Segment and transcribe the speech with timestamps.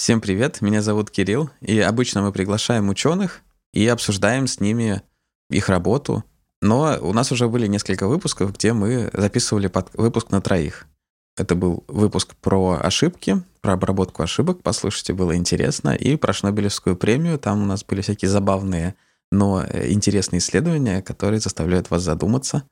[0.00, 3.42] Всем привет, меня зовут Кирилл, и обычно мы приглашаем ученых
[3.74, 5.02] и обсуждаем с ними
[5.50, 6.24] их работу,
[6.62, 10.86] но у нас уже были несколько выпусков, где мы записывали под выпуск на троих.
[11.36, 17.38] Это был выпуск про ошибки, про обработку ошибок, послушайте, было интересно, и про Шнобелевскую премию,
[17.38, 18.94] там у нас были всякие забавные,
[19.30, 22.62] но интересные исследования, которые заставляют вас задуматься.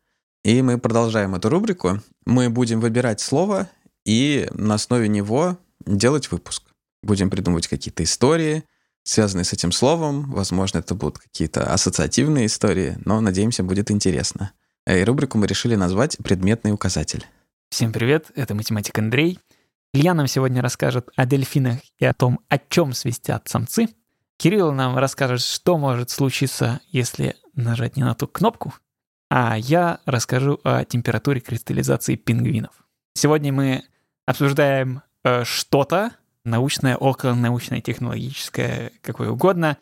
[0.45, 2.00] И мы продолжаем эту рубрику.
[2.25, 3.68] Мы будем выбирать слово
[4.07, 6.63] и на основе него делать выпуск.
[7.02, 8.64] Будем придумывать какие-то истории,
[9.04, 10.30] связанные с этим словом.
[10.30, 14.52] Возможно, это будут какие-то ассоциативные истории, но, надеемся, будет интересно.
[14.86, 17.26] И рубрику мы решили назвать «Предметный указатель».
[17.71, 19.38] Всем привет, это математик Андрей.
[19.93, 23.88] Илья нам сегодня расскажет о дельфинах и о том, о чем свистят самцы.
[24.38, 28.72] Кирилл нам расскажет, что может случиться, если нажать не на ту кнопку.
[29.30, 32.72] А я расскажу о температуре кристаллизации пингвинов.
[33.14, 33.84] Сегодня мы
[34.27, 36.12] обсуждаем э, что-то,
[36.44, 39.77] научное, околонаучное, технологическое, какое угодно,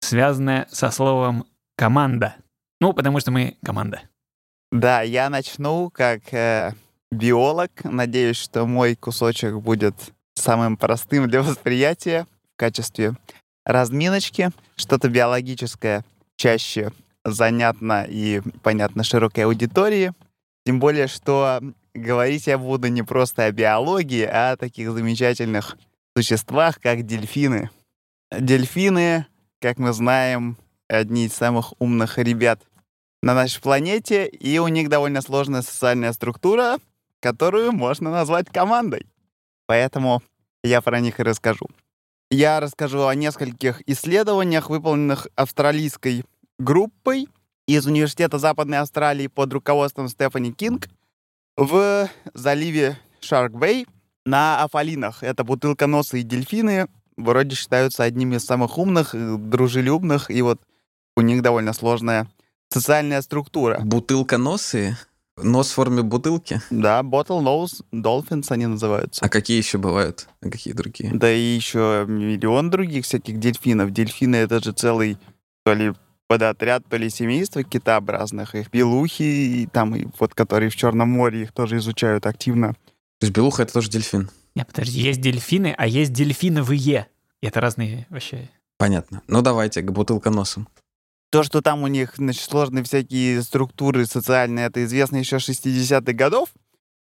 [0.00, 1.44] связанное со словом
[1.76, 2.36] «команда».
[2.80, 4.02] Ну, потому что мы команда.
[4.72, 6.72] Да, я начну как э,
[7.10, 7.70] биолог.
[7.84, 9.94] Надеюсь, что мой кусочек будет
[10.34, 13.14] самым простым для восприятия в качестве
[13.66, 14.50] разминочки.
[14.76, 16.04] Что-то биологическое
[16.36, 16.92] чаще
[17.24, 20.12] занятно и понятно широкой аудитории.
[20.64, 21.60] Тем более, что
[21.94, 25.76] говорить я буду не просто о биологии, а о таких замечательных
[26.16, 27.70] существах, как дельфины.
[28.30, 29.26] Дельфины,
[29.60, 30.56] как мы знаем,
[30.88, 32.60] одни из самых умных ребят
[33.22, 36.78] на нашей планете, и у них довольно сложная социальная структура,
[37.20, 39.06] которую можно назвать командой.
[39.66, 40.22] Поэтому
[40.64, 41.68] я про них и расскажу.
[42.30, 46.24] Я расскажу о нескольких исследованиях, выполненных австралийской
[46.58, 47.28] группой
[47.66, 50.88] из Университета Западной Австралии под руководством Стефани Кинг
[51.56, 53.86] в заливе Шарк-Бэй
[54.30, 55.22] на Афалинах.
[55.22, 56.86] Это бутылконосые дельфины,
[57.16, 60.62] вроде считаются одними из самых умных, э, дружелюбных, и вот
[61.16, 62.30] у них довольно сложная
[62.68, 63.80] социальная структура.
[63.80, 64.96] Бутылконосые?
[65.42, 66.60] Нос в форме бутылки?
[66.70, 69.24] Да, bottle nose dolphins они называются.
[69.24, 70.28] А какие еще бывают?
[70.42, 71.12] А какие другие?
[71.12, 73.90] Да и еще миллион других всяких дельфинов.
[73.90, 75.18] Дельфины— это же целый
[75.64, 75.92] то ли
[76.28, 78.54] подотряд, то ли семейство китообразных.
[78.54, 79.22] Их белухи,
[79.62, 82.74] и там, и вот, которые в Черном море, их тоже изучают активно.
[83.20, 84.30] То есть белуха— это тоже дельфин?
[84.54, 87.06] Нет, подожди, есть дельфины, а есть дельфиновые.
[87.42, 88.48] Это разные вообще.
[88.78, 89.22] Понятно.
[89.28, 90.66] Ну давайте к бутылконосам.
[91.30, 96.48] То, что там у них значит, сложные всякие структуры социальные, это известно еще 60-х годов.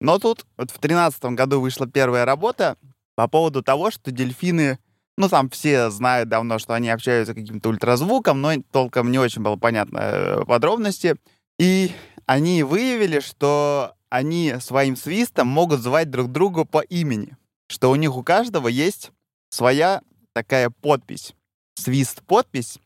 [0.01, 2.77] Но тут вот в 13 году вышла первая работа
[3.15, 4.79] по поводу того, что дельфины,
[5.17, 9.55] ну там все знают давно, что они общаются каким-то ультразвуком, но толком не очень было
[9.55, 11.15] понятно э, подробности.
[11.59, 11.91] И
[12.25, 17.37] они выявили, что они своим свистом могут звать друг друга по имени.
[17.69, 19.11] Что у них у каждого есть
[19.49, 20.01] своя
[20.33, 21.33] такая подпись.
[21.75, 22.79] Свист-подпись.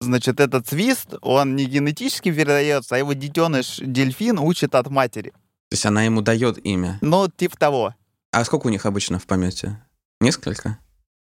[0.00, 5.30] Значит, этот свист, он не генетически передается, а его детеныш дельфин учит от матери.
[5.30, 6.98] То есть она ему дает имя?
[7.00, 7.94] Ну, типа того.
[8.32, 9.82] А сколько у них обычно в помете?
[10.20, 10.78] Несколько?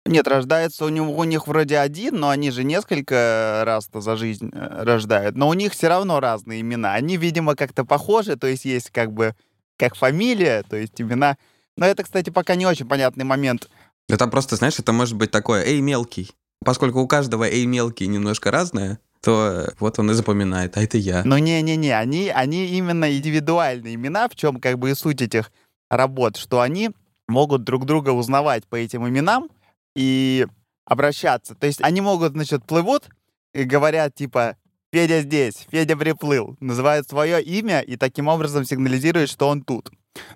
[0.07, 4.51] Нет, рождается у, него, у них вроде один, но они же несколько раз-то за жизнь
[4.53, 5.35] э, рождают.
[5.35, 6.93] Но у них все равно разные имена.
[6.93, 9.35] Они, видимо, как-то похожи, то есть есть как бы
[9.79, 11.39] как фамилия, то есть имена.
[11.77, 13.71] Но это, кстати, пока не очень понятный момент.
[14.09, 16.31] Да там просто, знаешь, это может быть такое «эй, мелкий».
[16.63, 21.23] Поскольку у каждого «эй, мелкий» немножко разное, то вот он и запоминает, а это я.
[21.25, 25.51] Ну не-не-не, они, они именно индивидуальные имена, в чем как бы и суть этих
[25.89, 26.91] работ, что они
[27.27, 29.49] могут друг друга узнавать по этим именам
[29.95, 30.47] и
[30.85, 31.55] обращаться.
[31.55, 33.09] То есть они могут, значит, плывут
[33.53, 34.57] и говорят типа
[34.93, 39.91] «Федя здесь», «Федя приплыл», называют свое имя и таким образом сигнализируют, что он тут.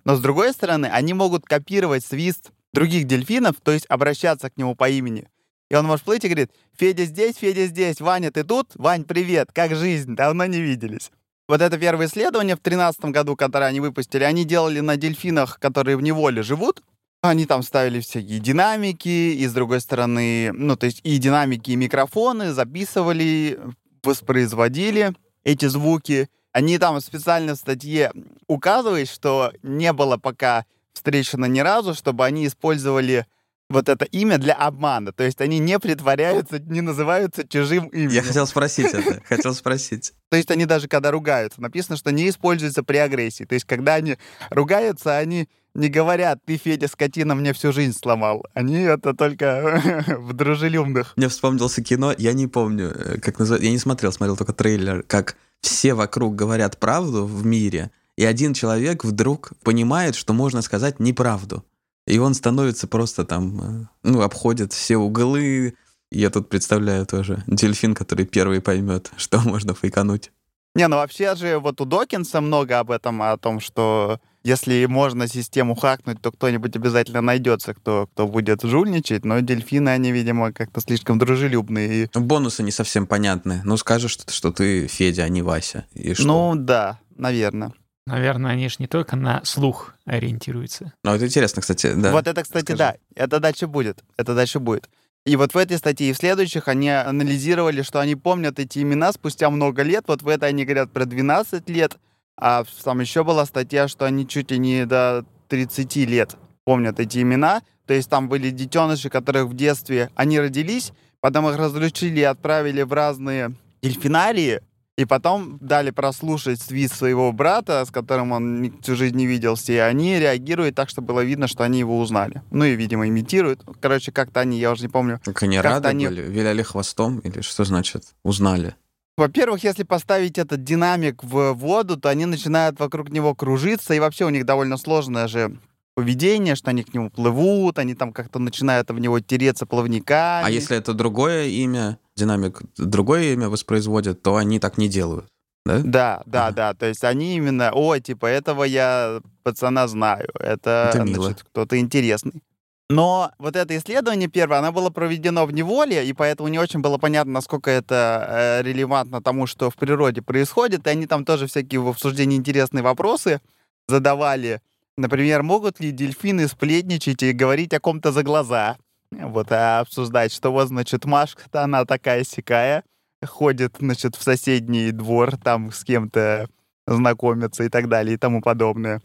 [0.04, 4.74] Но с другой стороны, они могут копировать свист других дельфинов, то есть обращаться к нему
[4.74, 5.28] по имени.
[5.70, 8.70] И он может плыть и говорит, Федя здесь, Федя здесь, Ваня, ты тут?
[8.74, 10.14] Вань, привет, как жизнь?
[10.14, 11.10] Давно не виделись.
[11.47, 15.97] Вот это первое исследование в 2013 году, которое они выпустили, они делали на дельфинах, которые
[15.97, 16.83] в неволе живут.
[17.20, 21.76] Они там ставили всякие динамики, и с другой стороны, ну, то есть и динамики, и
[21.76, 23.59] микрофоны, записывали,
[24.04, 26.28] воспроизводили эти звуки.
[26.53, 28.12] Они там специально в статье
[28.47, 33.26] указывают, что не было пока встречено ни разу, чтобы они использовали
[33.68, 35.12] вот это имя для обмана.
[35.12, 38.10] То есть они не притворяются, не называются чужим именем.
[38.10, 40.12] Я хотел спросить это, хотел спросить.
[40.30, 43.44] То есть они даже когда ругаются, написано, что не используется при агрессии.
[43.44, 44.16] То есть когда они
[44.50, 48.44] ругаются, они не говорят, ты, Федя, скотина, мне всю жизнь сломал.
[48.54, 51.12] Они это только в дружелюбных.
[51.16, 55.03] Мне вспомнился кино, я не помню, э, как называется, я не смотрел, смотрел только трейлер,
[55.03, 61.00] как все вокруг говорят правду в мире, и один человек вдруг понимает, что можно сказать
[61.00, 61.65] неправду.
[62.06, 65.74] И он становится просто там, э, ну, обходит все углы.
[66.10, 70.32] Я тут представляю тоже дельфин, который первый поймет, что можно фейкануть.
[70.74, 75.28] Не, ну вообще же вот у Докинса много об этом, о том, что если можно
[75.28, 80.80] систему хакнуть, то кто-нибудь обязательно найдется, кто, кто будет жульничать, но дельфины, они, видимо, как-то
[80.80, 82.04] слишком дружелюбные.
[82.04, 82.18] И...
[82.18, 83.60] Бонусы не совсем понятны.
[83.65, 85.84] Ну, скажешь, что, что ты Федя, а не Вася.
[85.92, 86.24] И что?
[86.27, 87.72] Ну, да, наверное.
[88.06, 90.95] Наверное, они же не только на слух ориентируются.
[91.04, 92.10] Ну, это интересно, кстати, да.
[92.10, 92.78] Вот это, кстати, Скажи.
[92.78, 92.97] да.
[93.15, 94.03] Это дальше будет.
[94.16, 94.89] Это дальше будет.
[95.27, 99.12] И вот в этой статье и в следующих они анализировали, что они помнят эти имена
[99.12, 100.04] спустя много лет.
[100.06, 101.98] Вот в этой они говорят про 12 лет,
[102.40, 107.18] а там еще была статья, что они чуть ли не до 30 лет помнят эти
[107.18, 107.62] имена.
[107.86, 112.82] То есть там были детеныши, которых в детстве они родились, потом их разлучили и отправили
[112.82, 114.60] в разные дельфинарии,
[114.98, 119.76] и потом дали прослушать свист своего брата, с которым он всю жизнь не виделся, и
[119.76, 122.42] они реагируют так, что было видно, что они его узнали.
[122.50, 123.62] Ну и, видимо, имитируют.
[123.80, 125.20] Короче, как-то они, я уже не помню.
[125.24, 126.06] Как они рады они...
[126.08, 126.22] были?
[126.22, 127.20] Виляли хвостом?
[127.20, 128.74] Или что значит узнали?
[129.18, 134.24] Во-первых, если поставить этот динамик в воду, то они начинают вокруг него кружиться, и вообще
[134.24, 135.59] у них довольно сложное же
[135.97, 140.47] поведение, что они к нему плывут, они там как-то начинают в него тереться плавниками.
[140.47, 145.26] А если это другое имя, динамик другое имя воспроизводит, то они так не делают.
[145.64, 146.74] Да, да, да, да.
[146.74, 150.28] То есть они именно, о, типа, этого я пацана знаю.
[150.38, 152.44] Это, это значит, кто-то интересный.
[152.90, 156.96] Но вот это исследование первое, оно было проведено в неволе, и поэтому не очень было
[156.96, 160.86] понятно, насколько это э, релевантно тому, что в природе происходит.
[160.86, 163.42] И они там тоже всякие в обсуждении интересные вопросы
[163.88, 164.62] задавали.
[164.96, 168.78] Например, могут ли дельфины сплетничать и говорить о ком-то за глаза?
[169.10, 172.84] Вот, а обсуждать, что вот, значит, Машка-то она такая сякая,
[173.24, 176.48] ходит, значит, в соседний двор, там с кем-то
[176.86, 179.02] знакомиться и так далее и тому подобное.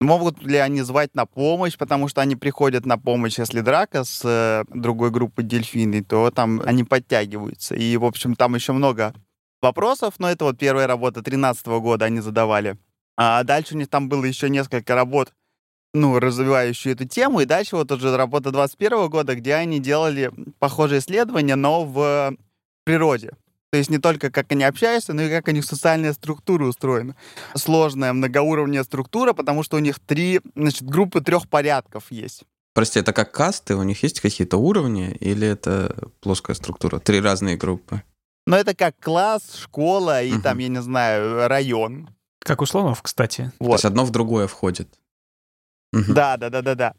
[0.00, 4.22] Могут ли они звать на помощь, потому что они приходят на помощь, если драка с
[4.24, 7.74] э, другой группой дельфины, то там они подтягиваются.
[7.74, 9.12] И, в общем, там еще много
[9.60, 12.78] вопросов, но это вот первая работа 2013 года они задавали.
[13.16, 15.32] А дальше у них там было еще несколько работ,
[15.92, 20.30] ну, развивающие эту тему, и дальше вот уже работа 21 года, где они делали
[20.60, 22.36] похожие исследования, но в
[22.84, 23.32] природе.
[23.70, 27.14] То есть не только как они общаются, но и как у них социальная структура устроена.
[27.54, 32.44] Сложная многоуровневая структура, потому что у них три, значит, группы трех порядков есть.
[32.74, 33.74] Прости, это как касты?
[33.74, 36.98] У них есть какие-то уровни или это плоская структура?
[36.98, 38.02] Три разные группы.
[38.46, 40.42] Но это как класс, школа и угу.
[40.42, 42.08] там, я не знаю, район.
[42.38, 43.52] Как у слонов, кстати.
[43.58, 43.68] Вот.
[43.68, 44.88] То есть одно в другое входит.
[45.92, 46.14] Угу.
[46.14, 46.94] Да, да, да, да, да.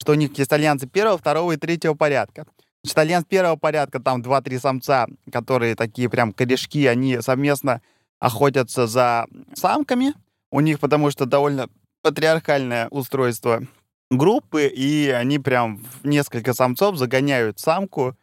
[0.00, 2.46] Что у них есть альянсы первого, второго и третьего порядка.
[2.84, 7.80] Значит, альянс первого порядка, там 2-3 самца, которые такие прям корешки, они совместно
[8.20, 10.12] охотятся за самками.
[10.50, 11.70] У них потому что довольно
[12.02, 13.62] патриархальное устройство
[14.10, 18.14] группы, и они прям несколько самцов загоняют самку,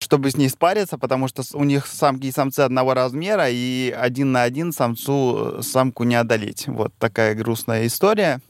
[0.00, 4.32] чтобы с ней спариться, потому что у них самки и самцы одного размера, и один
[4.32, 6.66] на один самцу э, самку не одолеть.
[6.66, 8.40] Вот такая грустная история.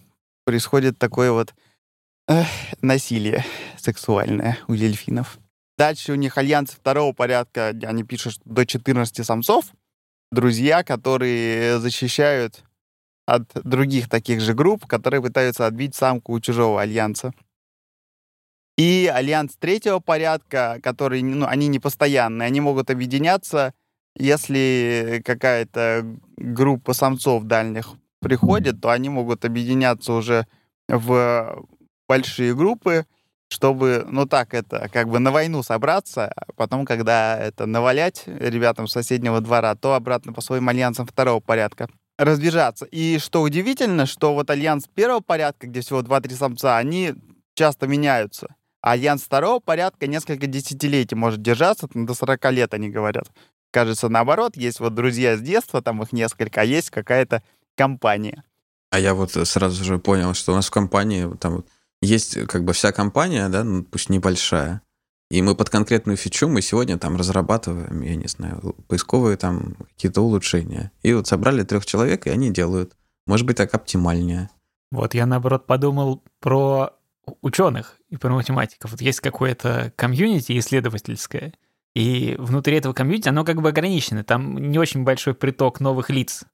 [0.46, 1.52] Происходит такое вот
[2.26, 2.44] э,
[2.80, 3.44] насилие
[3.76, 5.38] сексуальное у дельфинов.
[5.78, 9.66] Дальше у них альянсы второго порядка, они пишут, что до 14 самцов,
[10.30, 12.64] друзья, которые защищают
[13.26, 17.32] от других таких же групп, которые пытаются отбить самку у чужого альянса.
[18.76, 23.74] И альянс третьего порядка, которые, ну, они не постоянные, они могут объединяться,
[24.16, 30.46] если какая-то группа самцов дальних приходит, то они могут объединяться уже
[30.88, 31.64] в
[32.08, 33.06] большие группы,
[33.52, 38.88] чтобы, ну так, это как бы на войну собраться, а потом, когда это навалять ребятам
[38.88, 42.86] соседнего двора, то обратно по своим альянсам второго порядка разбежаться.
[42.86, 47.14] И что удивительно, что вот альянс первого порядка, где всего 2-3 самца, они
[47.54, 48.54] часто меняются.
[48.80, 53.26] А альянс второго порядка несколько десятилетий может держаться, там, до 40 лет они говорят.
[53.70, 57.42] Кажется, наоборот, есть вот друзья с детства, там их несколько, а есть какая-то
[57.76, 58.44] компания.
[58.90, 61.64] А я вот сразу же понял, что у нас в компании там
[62.02, 64.82] есть как бы вся компания, да, ну, пусть небольшая,
[65.32, 70.20] и мы под конкретную фичу мы сегодня там разрабатываем, я не знаю, поисковые там какие-то
[70.20, 70.92] улучшения.
[71.02, 72.92] И вот собрали трех человек, и они делают.
[73.26, 74.50] Может быть, так оптимальнее.
[74.90, 76.90] Вот я, наоборот, подумал про
[77.40, 78.90] ученых и про математиков.
[78.90, 81.54] Вот есть какое-то комьюнити исследовательское,
[81.94, 84.24] и внутри этого комьюнити оно как бы ограничено.
[84.24, 86.44] Там не очень большой приток новых лиц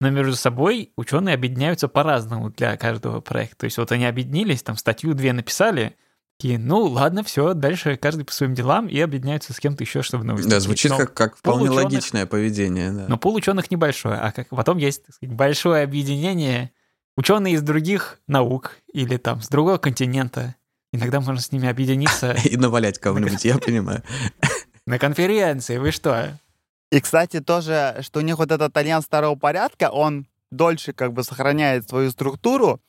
[0.00, 3.58] но между собой ученые объединяются по-разному для каждого проекта.
[3.58, 5.96] То есть вот они объединились, там статью две написали,
[6.38, 10.24] такие, ну ладно, все, дальше каждый по своим делам и объединяются с кем-то еще, чтобы
[10.24, 10.48] новости.
[10.48, 12.90] Да, звучит но как, как вполне ученых, логичное поведение.
[12.92, 13.06] Да.
[13.08, 16.72] Но пол ученых небольшое, а как потом есть так сказать, большое объединение
[17.16, 20.56] ученые из других наук или там с другого континента.
[20.92, 22.32] Иногда можно с ними объединиться.
[22.44, 24.02] И навалять кого-нибудь, я понимаю.
[24.86, 26.38] На конференции, вы что?
[26.90, 31.24] И, кстати, тоже, что у них вот этот альянс второго порядка, он дольше как бы
[31.24, 32.80] сохраняет свою структуру,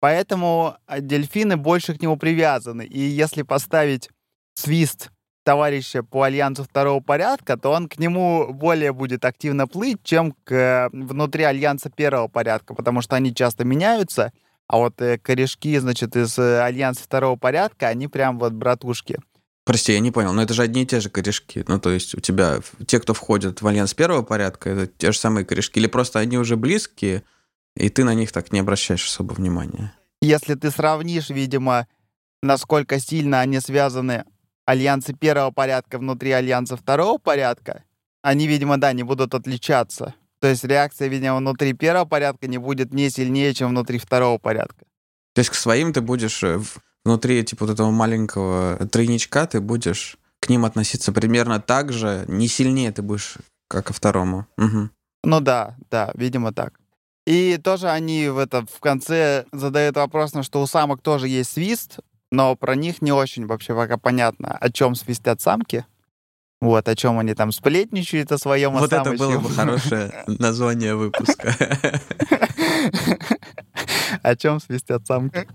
[0.00, 2.84] поэтому дельфины больше к нему привязаны.
[2.84, 4.10] И если поставить
[4.54, 5.10] свист
[5.44, 10.90] товарища по альянсу второго порядка, то он к нему более будет активно плыть, чем к,
[10.92, 14.32] внутри альянса первого порядка, потому что они часто меняются,
[14.66, 19.18] а вот э, корешки, значит, из э, альянса второго порядка, они прям вот братушки.
[19.68, 21.62] Прости, я не понял, но это же одни и те же корешки.
[21.68, 25.18] Ну, то есть у тебя те, кто входит в альянс первого порядка, это те же
[25.18, 27.22] самые корешки, или просто они уже близкие,
[27.76, 29.92] и ты на них так не обращаешь особо внимания?
[30.22, 31.86] Если ты сравнишь, видимо,
[32.42, 34.24] насколько сильно они связаны
[34.64, 37.84] альянсы первого порядка внутри альянса второго порядка,
[38.22, 40.14] они, видимо, да, не будут отличаться.
[40.40, 44.86] То есть реакция, видимо, внутри первого порядка не будет не сильнее, чем внутри второго порядка.
[45.34, 46.58] То есть к своим ты будешь э,
[47.04, 52.48] внутри типа вот этого маленького тройничка, ты будешь к ним относиться примерно так же, не
[52.48, 53.36] сильнее ты будешь,
[53.68, 54.46] как ко второму.
[54.56, 54.90] Угу.
[55.24, 56.80] Ну да, да, видимо так.
[57.26, 61.52] И тоже они в, это, в конце задают вопрос, на что у самок тоже есть
[61.52, 61.98] свист,
[62.30, 65.84] но про них не очень вообще пока понятно, о чем свистят самки.
[66.60, 71.54] Вот, о чем они там сплетничают о своем Вот это было бы хорошее название выпуска.
[74.22, 75.46] О чем свистят самки.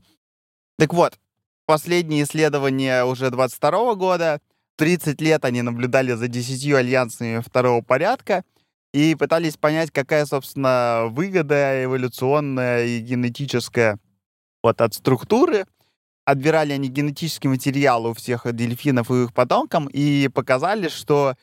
[0.77, 1.19] Так вот,
[1.65, 4.41] последние исследования уже 22 года.
[4.77, 8.43] 30 лет они наблюдали за 10 альянсами второго порядка
[8.91, 13.99] и пытались понять, какая, собственно, выгода эволюционная и генетическая
[14.63, 15.65] вот от структуры
[16.25, 21.35] отбирали они генетический материал у всех дельфинов и их потомкам и показали, что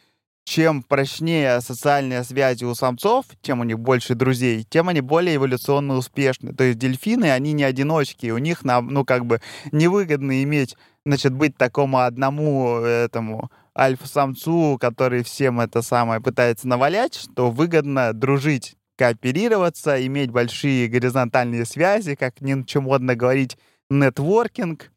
[0.44, 5.94] чем прочнее социальная связь у самцов, чем у них больше друзей, тем они более эволюционно
[5.94, 6.52] успешны.
[6.54, 11.56] То есть дельфины, они не одиночки, у них, ну, как бы, невыгодно иметь, значит, быть
[11.56, 20.30] такому одному этому альфа-самцу, который всем это самое пытается навалять, что выгодно дружить, кооперироваться, иметь
[20.30, 23.56] большие горизонтальные связи, как ни чем модно говорить,
[23.88, 24.90] нетворкинг.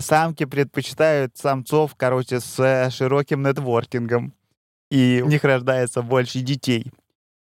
[0.00, 4.32] Самки предпочитают самцов, короче, с широким нетворкингом.
[4.90, 6.90] И у них рождается больше детей.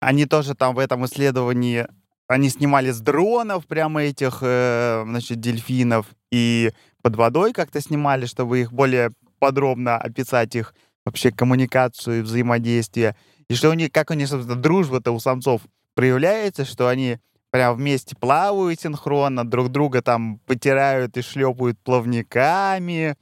[0.00, 1.86] Они тоже там в этом исследовании,
[2.28, 6.06] они снимали с дронов прямо этих, э, значит, дельфинов.
[6.32, 6.72] И
[7.02, 10.74] под водой как-то снимали, чтобы их более подробно описать их
[11.04, 13.16] вообще коммуникацию и взаимодействие.
[13.48, 15.62] И что у них, как у них, собственно, дружба-то у самцов
[15.94, 17.18] проявляется, что они
[17.50, 23.16] прям вместе плавают синхронно, друг друга там потирают и шлепают плавниками,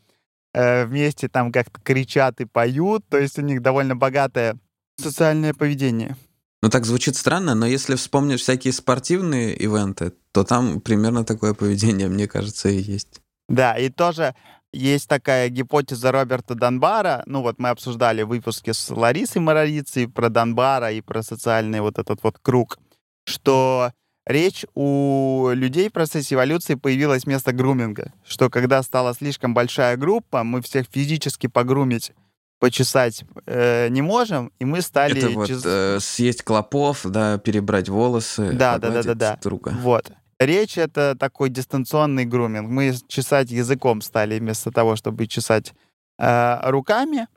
[0.55, 3.05] э, вместе там как-то кричат и поют.
[3.09, 4.57] То есть у них довольно богатое
[4.99, 6.17] социальное поведение.
[6.63, 12.09] Ну, так звучит странно, но если вспомнишь всякие спортивные ивенты, то там примерно такое поведение,
[12.09, 13.21] мне кажется, и есть.
[13.49, 14.35] Да, и тоже
[14.73, 17.23] есть такая гипотеза Роберта Донбара.
[17.27, 21.99] Ну вот мы обсуждали в выпуске с Ларисой Моровицей про Донбара и про социальный вот
[21.99, 22.79] этот вот круг,
[23.27, 23.93] что
[24.27, 30.45] речь у людей в процессе эволюции появилось место груминга, что когда стала слишком большая группа,
[30.45, 32.13] мы всех физически погрумить
[32.61, 35.19] почесать э, не можем, и мы стали...
[35.19, 39.39] Это вот э, съесть клопов, да, перебрать волосы, да, да, да, да, да.
[39.43, 39.75] друга.
[39.81, 40.11] Вот.
[40.41, 42.69] Речь— это такой дистанционный груминг.
[42.69, 45.75] Мы чесать языком стали вместо того, чтобы чесать
[46.19, 47.29] э, руками.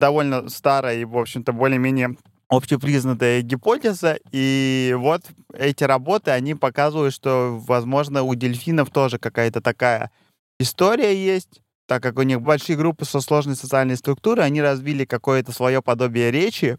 [0.00, 2.16] Довольно старая и, в общем-то, более-менее
[2.48, 10.10] общепризнанная гипотеза, и вот эти работы, они показывают, что, возможно, у дельфинов тоже какая-то такая
[10.58, 15.52] история есть, так как у них большие группы со сложной социальной структурой, они развили какое-то
[15.52, 16.78] свое подобие речи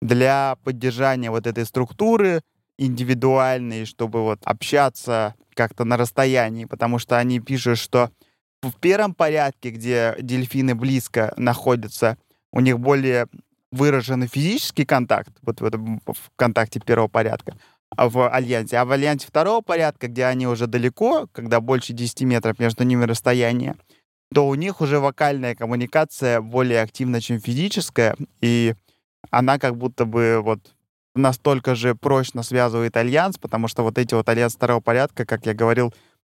[0.00, 2.42] для поддержания вот этой структуры
[2.78, 8.10] индивидуальной, чтобы вот общаться как-то на расстоянии, потому что они пишут, что
[8.62, 12.16] в первом порядке, где дельфины близко находятся,
[12.52, 13.26] у них более
[13.72, 17.56] выраженный физический контакт, вот в этом в контакте первого порядка,
[17.90, 18.78] а в альянсе.
[18.78, 23.04] А в альянсе второго порядка, где они уже далеко, когда больше 10 метров между ними
[23.04, 23.76] расстояние,
[24.32, 28.74] то у них уже вокальная коммуникация более активна, чем физическая, и
[29.30, 30.60] она как будто бы вот
[31.14, 35.54] настолько же прочно связывает альянс, потому что вот эти вот альянсы второго порядка, как я
[35.54, 35.92] говорил,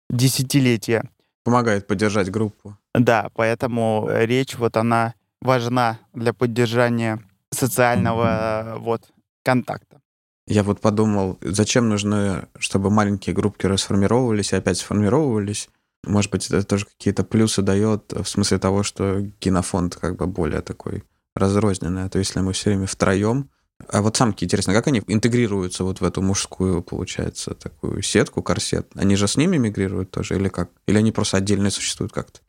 [0.10, 1.10] десятилетия.
[1.44, 2.78] Помогает поддержать группу.
[2.94, 5.14] Да, поэтому речь вот она
[5.46, 7.22] важна для поддержания
[7.52, 9.04] социального вот
[9.44, 10.02] контакта.
[10.48, 15.70] Я вот подумал, зачем нужно, чтобы маленькие группки расформировались и опять сформировывались?
[16.06, 20.62] Может быть, это тоже какие-то плюсы дает в смысле того, что генофонд как бы более
[20.62, 21.04] такой
[21.36, 22.04] разрозненный.
[22.04, 23.50] А то если мы все время втроем,
[23.88, 28.88] А вот самки, интересно, как они интегрируются вот в эту мужскую, получается, такую сетку, корсет?
[28.96, 30.70] Они же с ними мигрируют тоже или как?
[30.88, 32.40] Или они просто отдельно существуют как-то?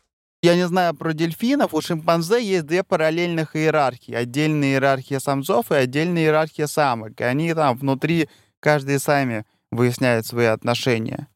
[0.46, 1.74] Я не знаю про дельфинов.
[1.74, 4.14] У шимпанзе есть две параллельных иерархии.
[4.14, 7.20] Отдельная иерархия самцов и отдельная иерархия самок.
[7.20, 8.28] И они там внутри,
[8.60, 11.26] каждый сами выясняют свои отношения.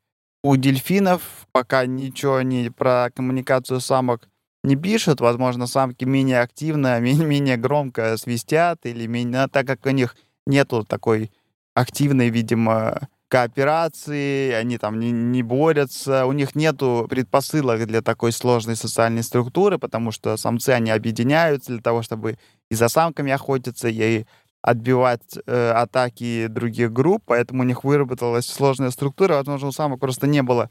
[0.44, 4.28] У дельфинов пока ничего не про коммуникацию самок
[4.62, 5.20] не пишут.
[5.20, 10.14] Возможно, самки менее активно, менее громко свистят, или менее, так как у них
[10.46, 11.32] нету такой
[11.74, 18.74] активной, видимо, кооперации, они там не, не борются, у них нету предпосылок для такой сложной
[18.74, 22.38] социальной структуры, потому что самцы, они объединяются для того, чтобы
[22.70, 24.24] и за самками охотиться, и
[24.62, 30.26] отбивать э, атаки других групп, поэтому у них выработалась сложная структура, возможно, у самок просто
[30.26, 30.68] не было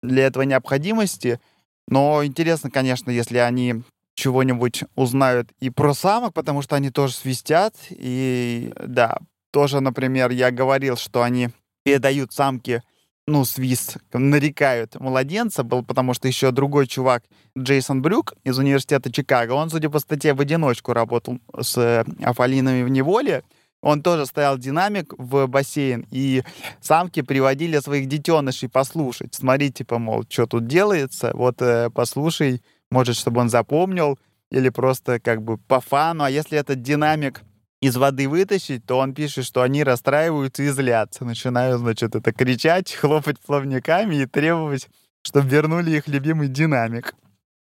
[0.00, 1.40] для этого необходимости,
[1.88, 3.82] но интересно, конечно, если они
[4.14, 9.18] чего-нибудь узнают и про самок, потому что они тоже свистят, и да,
[9.52, 11.50] тоже, например, я говорил, что они
[11.86, 12.82] передают самке,
[13.28, 17.22] ну, свист, нарекают младенца, был потому что еще другой чувак,
[17.56, 22.82] Джейсон Брюк из университета Чикаго, он, судя по статье, в одиночку работал с э, афалинами
[22.82, 23.44] в неволе,
[23.82, 26.42] он тоже стоял динамик в бассейн, и
[26.80, 29.36] самки приводили своих детенышей послушать.
[29.36, 34.18] Смотри, типа, мол, что тут делается, вот э, послушай, может, чтобы он запомнил,
[34.50, 36.24] или просто как бы по фану.
[36.24, 37.42] А если этот динамик
[37.86, 41.24] из воды вытащить, то он пишет, что они расстраиваются и злятся.
[41.24, 44.88] Начинают, значит, это кричать, хлопать плавниками и требовать,
[45.22, 47.14] чтобы вернули их любимый динамик.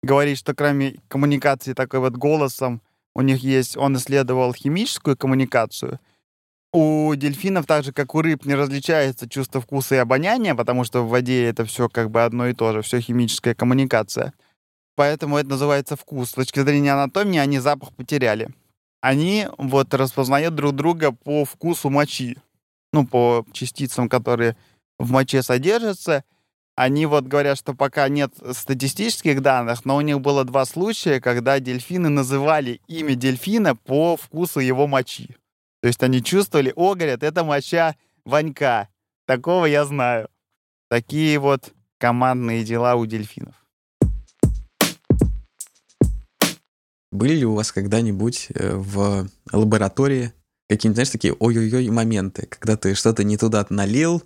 [0.03, 2.81] Говорит, что кроме коммуникации такой вот голосом,
[3.15, 5.99] у них есть, он исследовал химическую коммуникацию.
[6.73, 11.03] У дельфинов, так же как у рыб, не различается чувство вкуса и обоняния, потому что
[11.03, 14.33] в воде это все как бы одно и то же, все химическая коммуникация.
[14.95, 16.31] Поэтому это называется вкус.
[16.31, 18.51] С точки зрения анатомии они запах потеряли
[19.01, 22.39] они вот распознают друг друга по вкусу мочи,
[22.93, 24.57] ну, по частицам, которые
[24.99, 26.25] в моче содержатся.
[26.77, 31.61] Они вот говорят, что пока нет статистических данных, но у них было два случая, когда
[31.61, 35.37] дельфины называли имя дельфина по вкусу его мочи.
[35.83, 38.89] То есть они чувствовали, о, говорят, это моча Ванька.
[39.27, 40.29] Такого я знаю.
[40.89, 43.55] Такие вот командные дела у дельфинов.
[47.13, 50.33] Были ли у вас когда-нибудь э, в лаборатории
[50.69, 54.23] какие-нибудь, знаешь, такие ой-ой-ой моменты, когда ты что-то не туда налил,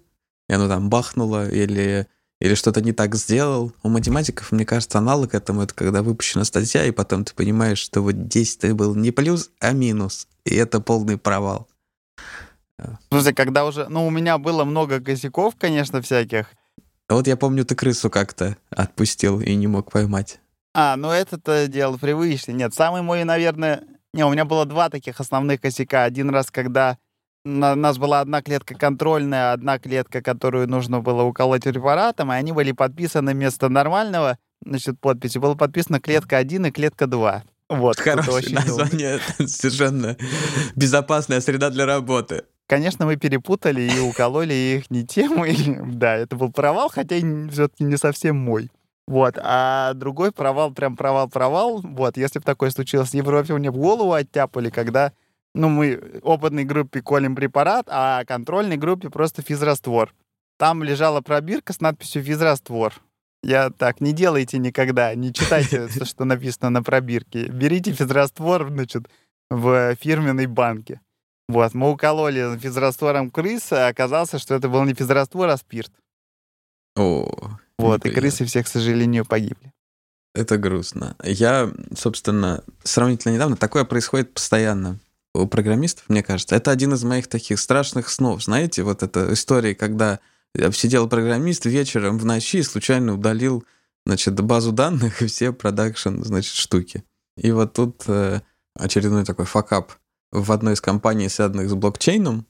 [0.49, 2.07] и оно там бахнуло, или,
[2.41, 3.73] или что-то не так сделал?
[3.83, 8.03] У математиков, мне кажется, аналог этому, это когда выпущена статья, и потом ты понимаешь, что
[8.03, 11.67] вот здесь ты был не плюс, а минус, и это полный провал.
[13.09, 13.89] Слушай, когда уже...
[13.89, 16.49] Ну, у меня было много косяков, конечно, всяких.
[17.09, 20.41] Вот я помню, ты крысу как-то отпустил и не мог поймать.
[20.75, 22.55] А, ну это-то дело привычное.
[22.55, 23.85] Нет, самый мой, наверное...
[24.13, 26.05] Не, у меня было два таких основных косяка.
[26.05, 26.99] Один раз, когда
[27.45, 32.37] на, у нас была одна клетка контрольная, одна клетка, которую нужно было уколоть препаратом, и
[32.37, 37.45] они были подписаны вместо нормального, значит, подписи, было подписано клетка 1 и клетка 2.
[37.71, 40.17] Вот, Хорошее название, совершенно
[40.75, 42.45] безопасная среда для работы.
[42.67, 45.57] Конечно, мы перепутали и укололи их не тем, и,
[45.93, 47.17] да, это был провал, хотя
[47.51, 48.71] все-таки не совсем мой.
[49.07, 49.39] Вот.
[49.39, 51.81] А другой провал, прям провал-провал.
[51.83, 52.17] Вот.
[52.17, 55.13] Если бы такое случилось в Европе, мне в голову оттяпали, когда
[55.55, 60.13] ну, мы опытной группе колем препарат, а контрольной группе просто физраствор.
[60.59, 62.95] Там лежала пробирка с надписью «физраствор».
[63.43, 67.47] Я так, не делайте никогда, не читайте, что написано на пробирке.
[67.49, 69.09] Берите физраствор, значит,
[69.51, 71.01] в фирменной банке.
[71.49, 75.93] Вот, мы укололи физраствором крыс, а оказалось, что это был не физраствор, а спирт.
[76.97, 79.73] О, вот, и крысы все, к сожалению, погибли.
[80.35, 81.17] Это грустно.
[81.23, 84.99] Я, собственно, сравнительно недавно, такое происходит постоянно
[85.35, 86.57] у программистов, мне кажется.
[86.57, 88.45] Это один из моих таких страшных снов.
[88.45, 90.21] Знаете, вот эта история, когда
[90.73, 93.65] сидел программист вечером в ночи и случайно удалил,
[94.07, 97.05] значит, базу данных и все продакшн, значит, штуки.
[97.37, 98.41] И вот тут э,
[98.79, 99.93] очередной такой факап
[100.31, 102.47] в одной из компаний, связанных с блокчейном,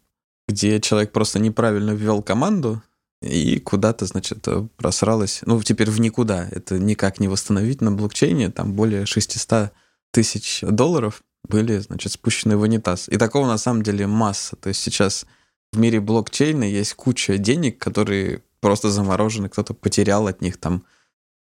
[0.48, 2.82] где человек просто неправильно ввел команду,
[3.24, 5.40] и куда-то, значит, э, просралось.
[5.46, 6.48] Ну, теперь в никуда.
[6.50, 8.50] Это никак не восстановить на блокчейне.
[8.50, 9.72] Там более 600
[10.10, 13.08] тысяч долларов были, значит, спущены в унитаз.
[13.08, 14.56] И такого на самом деле масса.
[14.56, 15.26] То есть сейчас
[15.72, 20.84] в мире блокчейна есть куча денег, которые просто заморожены, кто-то потерял от них там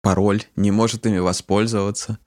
[0.02, 2.18] пароль, не может ими воспользоваться.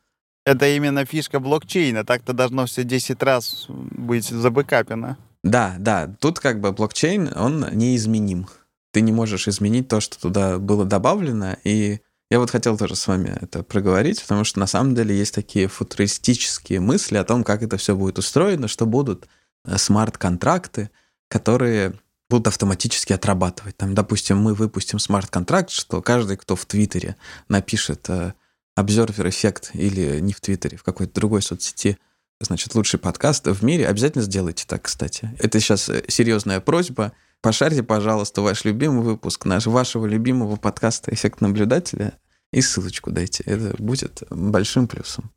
[0.46, 2.06] Это именно фишка блокчейна.
[2.06, 5.18] Так-то должно все 10 раз быть забэкапено.
[5.44, 6.15] Да, да.
[6.20, 8.48] Тут как бы блокчейн, он неизменим
[8.95, 11.58] ты не можешь изменить то, что туда было добавлено.
[11.65, 15.36] И я вот хотел тоже с вами это проговорить, потому что на самом деле есть
[15.36, 19.27] такие футуристические мысли о том, как это все будет устроено, что будут
[19.65, 20.91] э, смарт-контракты,
[21.27, 23.75] которые будут автоматически отрабатывать.
[23.75, 27.17] Там, допустим, мы выпустим смарт-контракт, что каждый, кто в Твиттере
[27.49, 28.31] напишет э,
[28.79, 31.97] Observer эффект или не в Твиттере, в какой-то другой соцсети,
[32.39, 35.36] значит, лучший подкаст в мире, обязательно сделайте так, кстати.
[35.39, 37.12] Это сейчас э, серьезная просьба.
[37.45, 42.17] Пошарьте, пожалуйста, ваш любимый выпуск наш, вашего любимого подкаста «Эффект наблюдателя»
[42.51, 43.43] и ссылочку дайте.
[43.43, 45.29] Это будет большим плюсом.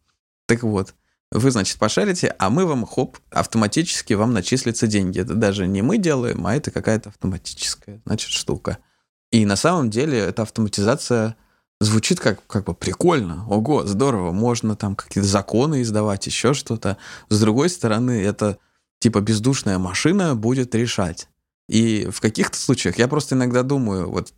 [0.47, 0.95] Так вот,
[1.31, 5.21] вы, значит, пошарите, а мы вам, хоп, автоматически вам начислятся деньги.
[5.21, 8.79] Это даже не мы делаем, а это какая-то автоматическая, значит, штука.
[9.31, 11.37] И на самом деле эта автоматизация
[11.79, 13.47] звучит как, как бы прикольно.
[13.51, 16.97] Ого, здорово, можно там какие-то законы издавать, еще что-то.
[17.29, 18.57] С другой стороны, это
[18.99, 21.29] типа бездушная машина будет решать.
[21.69, 24.33] И в каких-то случаях я просто иногда думаю, вот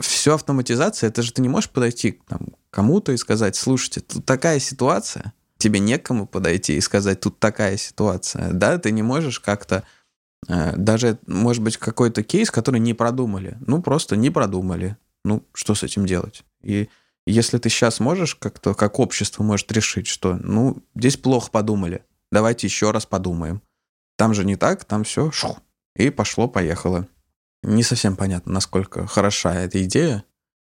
[0.00, 4.58] все автоматизация, это же ты не можешь подойти там, кому-то и сказать, слушайте, тут такая
[4.58, 9.84] ситуация, тебе некому подойти и сказать, тут такая ситуация, да, ты не можешь как-то,
[10.48, 15.76] э, даже, может быть, какой-то кейс, который не продумали, ну, просто не продумали, ну, что
[15.76, 16.42] с этим делать?
[16.62, 16.88] И
[17.28, 22.66] если ты сейчас можешь как-то, как общество может решить, что, ну, здесь плохо подумали, давайте
[22.66, 23.62] еще раз подумаем.
[24.16, 25.60] Там же не так, там все, шух,
[25.96, 27.06] и пошло-поехало.
[27.62, 30.24] Не совсем понятно, насколько хороша эта идея.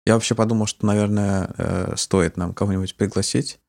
[0.05, 3.59] Я вообще подумал, что, наверное, э, стоит нам кого-нибудь пригласить,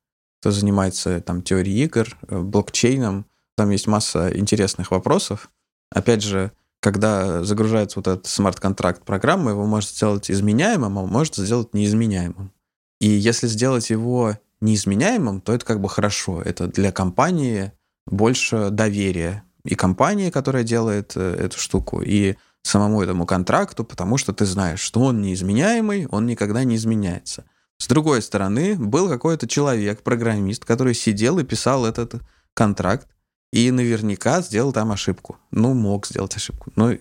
[0.41, 3.27] кто занимается там теорией игр, э, блокчейном.
[3.57, 5.51] Там есть масса интересных вопросов.
[5.91, 11.73] Опять же, когда загружается вот этот смарт-контракт программы, его можно сделать изменяемым, а может сделать
[11.73, 12.53] неизменяемым.
[13.01, 16.43] И если сделать его неизменяемым, то это как бы хорошо.
[16.43, 17.73] Это для компании
[18.07, 24.33] больше доверия и компании, которая делает э, эту штуку, и самому этому контракту, потому что
[24.33, 27.45] ты знаешь, что он неизменяемый, он никогда не изменяется.
[27.79, 32.23] С другой стороны, был какой-то человек, программист, который сидел и писал этот
[32.55, 33.09] контракт,
[33.53, 35.37] и наверняка сделал там ошибку.
[35.51, 36.73] Ну, мог сделать ошибку.
[36.77, 36.93] Но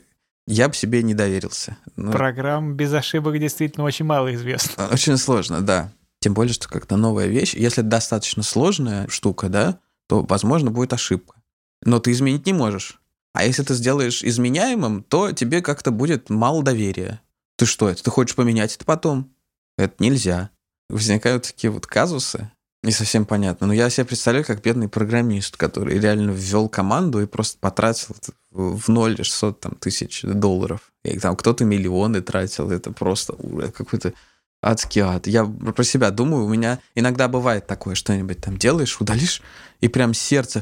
[0.45, 1.78] я бы себе не доверился.
[1.95, 2.12] Но...
[2.12, 4.88] Программ без ошибок действительно очень мало известно.
[4.91, 5.91] Очень сложно, да.
[6.19, 7.54] Тем более, что как-то новая вещь.
[7.54, 11.42] Если достаточно сложная штука, да, то, возможно, будет ошибка
[11.85, 12.99] но ты изменить не можешь.
[13.33, 17.21] А если ты сделаешь изменяемым, то тебе как-то будет мало доверия.
[17.57, 19.33] Ты что, это ты хочешь поменять это потом?
[19.77, 20.51] Это нельзя.
[20.89, 22.51] Возникают такие вот казусы,
[22.83, 23.67] не совсем понятно.
[23.67, 28.15] Но я себе представляю, как бедный программист, который реально ввел команду и просто потратил
[28.51, 30.91] в ноль 600 там, тысяч долларов.
[31.03, 32.69] И там кто-то миллионы тратил.
[32.69, 33.35] Это просто
[33.75, 34.13] какой-то
[34.61, 35.27] адский ад.
[35.27, 39.41] Я про себя думаю, у меня иногда бывает такое, что-нибудь там делаешь, удалишь,
[39.79, 40.61] и прям сердце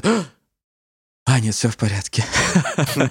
[1.32, 2.24] а, нет, все в порядке.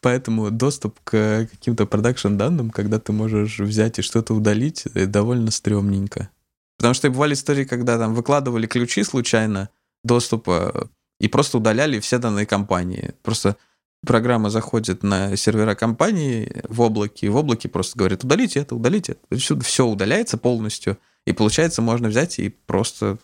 [0.00, 6.30] Поэтому доступ к каким-то продакшн данным, когда ты можешь взять и что-то удалить, довольно стрёмненько.
[6.78, 9.68] Потому что бывали истории, когда там выкладывали ключи случайно
[10.02, 10.88] доступа
[11.20, 13.12] и просто удаляли все данные компании.
[13.22, 13.58] Просто
[14.04, 19.18] программа заходит на сервера компании в облаке, и в облаке просто говорит, удалите это, удалите
[19.30, 19.60] это.
[19.62, 23.18] Все удаляется полностью, и получается, можно взять и просто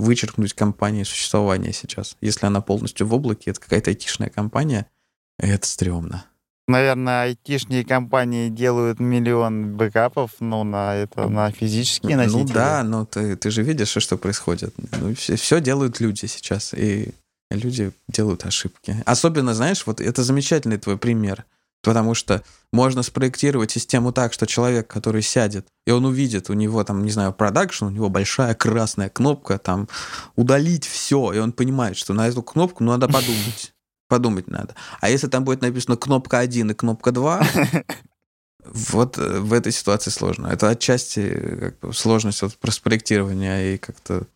[0.00, 2.16] вычеркнуть компании существования сейчас.
[2.20, 4.86] Если она полностью в облаке, это какая-то айтишная компания,
[5.38, 6.24] это стрёмно.
[6.68, 12.42] Наверное, айтишные компании делают миллион бэкапов, ну, на это, на физические ну носители.
[12.42, 14.72] Ну да, но ты, ты же видишь, что происходит.
[14.92, 17.12] Ну, все, все делают люди сейчас, и
[17.50, 18.96] люди делают ошибки.
[19.04, 21.44] Особенно, знаешь, вот это замечательный твой пример—
[21.82, 26.84] Потому что можно спроектировать систему так, что человек, который сядет, и он увидит, у него
[26.84, 29.88] там, не знаю, продакшн, у него большая красная кнопка, там,
[30.36, 33.72] удалить все, и он понимает, что на эту кнопку надо подумать.
[34.08, 34.74] Подумать надо.
[35.00, 37.46] А если там будет написано кнопка 1 и кнопка 2,
[38.64, 40.48] вот э, в этой ситуации сложно.
[40.48, 44.26] Это отчасти как бы, сложность вот проспроектирования и как-то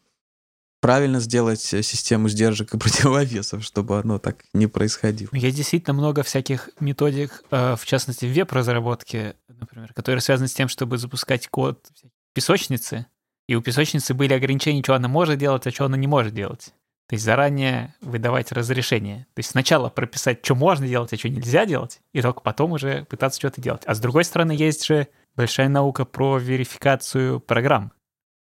[0.84, 5.30] правильно сделать э, систему сдержек и противовесов, чтобы оно так не происходило.
[5.32, 10.68] Есть действительно много всяких методик, э, в частности, в веб-разработке, например, которые связаны с тем,
[10.68, 11.86] чтобы запускать код
[12.34, 13.06] песочницы,
[13.48, 16.74] и у песочницы были ограничения, что она может делать, а что она не может делать.
[17.08, 19.26] То есть заранее выдавать разрешение.
[19.32, 23.06] То есть сначала прописать, что можно делать, а что нельзя делать, и только потом уже
[23.06, 23.84] пытаться что-то делать.
[23.86, 27.92] А с другой стороны, есть же большая наука про верификацию программ.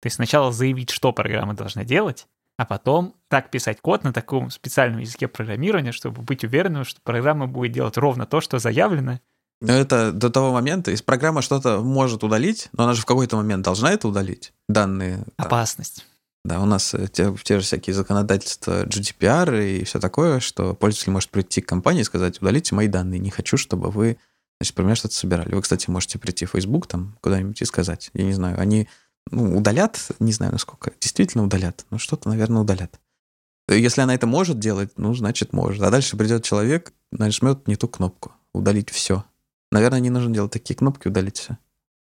[0.01, 4.49] То есть сначала заявить, что программа должна делать, а потом так писать код на таком
[4.49, 9.19] специальном языке программирования, чтобы быть уверенным, что программа будет делать ровно то, что заявлено.
[9.61, 13.37] Но это до того момента, если программа что-то может удалить, но она же в какой-то
[13.37, 15.23] момент должна это удалить, данные.
[15.37, 16.05] Опасность.
[16.43, 21.11] Да, у нас э, те, те же всякие законодательства GDPR и все такое, что пользователь
[21.11, 24.17] может прийти к компании и сказать, удалите мои данные, не хочу, чтобы вы,
[24.59, 25.53] значит, про меня что-то собирали.
[25.53, 28.89] Вы, кстати, можете прийти в Facebook там куда-нибудь и сказать, я не знаю, они
[29.29, 32.99] ну, удалят, не знаю насколько, действительно удалят, но что-то, наверное, удалят.
[33.69, 35.81] Если она это может делать, ну, значит, может.
[35.83, 38.33] А дальше придет человек, нажмет не ту кнопку.
[38.53, 39.23] Удалить все.
[39.71, 41.57] Наверное, не нужно делать такие кнопки, удалить все.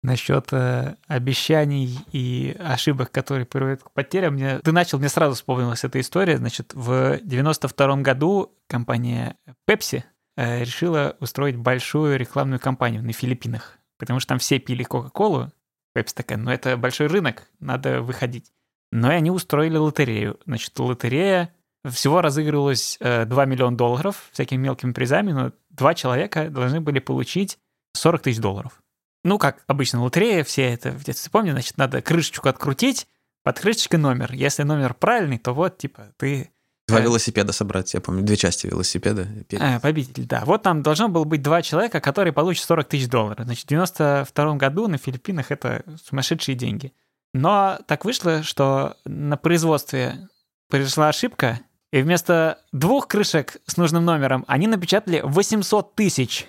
[0.03, 5.83] Насчет э, обещаний и ошибок, которые приводят к потерям, мне, ты начал, мне сразу вспомнилась
[5.83, 6.37] эта история.
[6.37, 9.35] Значит, в 92 году компания
[9.67, 10.03] Pepsi
[10.37, 15.51] э, решила устроить большую рекламную кампанию на Филиппинах, потому что там все пили Кока-Колу.
[15.95, 18.51] Pepsi такая, ну это большой рынок, надо выходить.
[18.91, 20.39] Но и они устроили лотерею.
[20.45, 21.53] Значит, лотерея
[21.89, 27.59] всего разыгрывалась э, 2 миллиона долларов всякими мелкими призами, но два человека должны были получить
[27.93, 28.81] 40 тысяч долларов
[29.25, 33.07] ну, как обычно, лотерея, все это в детстве помню, значит, надо крышечку открутить,
[33.43, 34.31] под крышечкой номер.
[34.33, 36.51] Если номер правильный, то вот, типа, ты...
[36.87, 39.27] Два э, велосипеда собрать, я помню, две части велосипеда.
[39.59, 40.43] А, победитель, да.
[40.45, 43.45] Вот там должно было быть два человека, которые получат 40 тысяч долларов.
[43.45, 46.93] Значит, в 92 году на Филиппинах это сумасшедшие деньги.
[47.33, 50.29] Но так вышло, что на производстве
[50.69, 51.59] произошла ошибка,
[51.91, 56.47] и вместо двух крышек с нужным номером они напечатали 800 тысяч.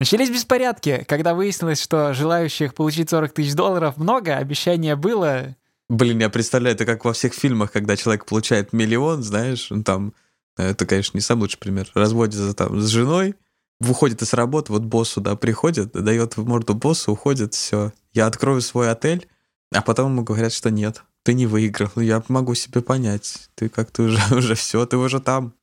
[0.00, 5.56] Начались беспорядки, когда выяснилось, что желающих получить 40 тысяч долларов много, обещание было.
[5.88, 10.14] Блин, я представляю, это как во всех фильмах, когда человек получает миллион, знаешь, там,
[10.56, 13.34] это, конечно, не самый лучший пример, разводится там с женой,
[13.80, 18.62] выходит из работы, вот босс сюда приходит, дает в морду боссу, уходит, все, я открою
[18.62, 19.28] свой отель,
[19.72, 24.04] а потом ему говорят, что нет, ты не выиграл, я могу себе понять, ты как-то
[24.04, 25.54] уже, уже все, ты уже там,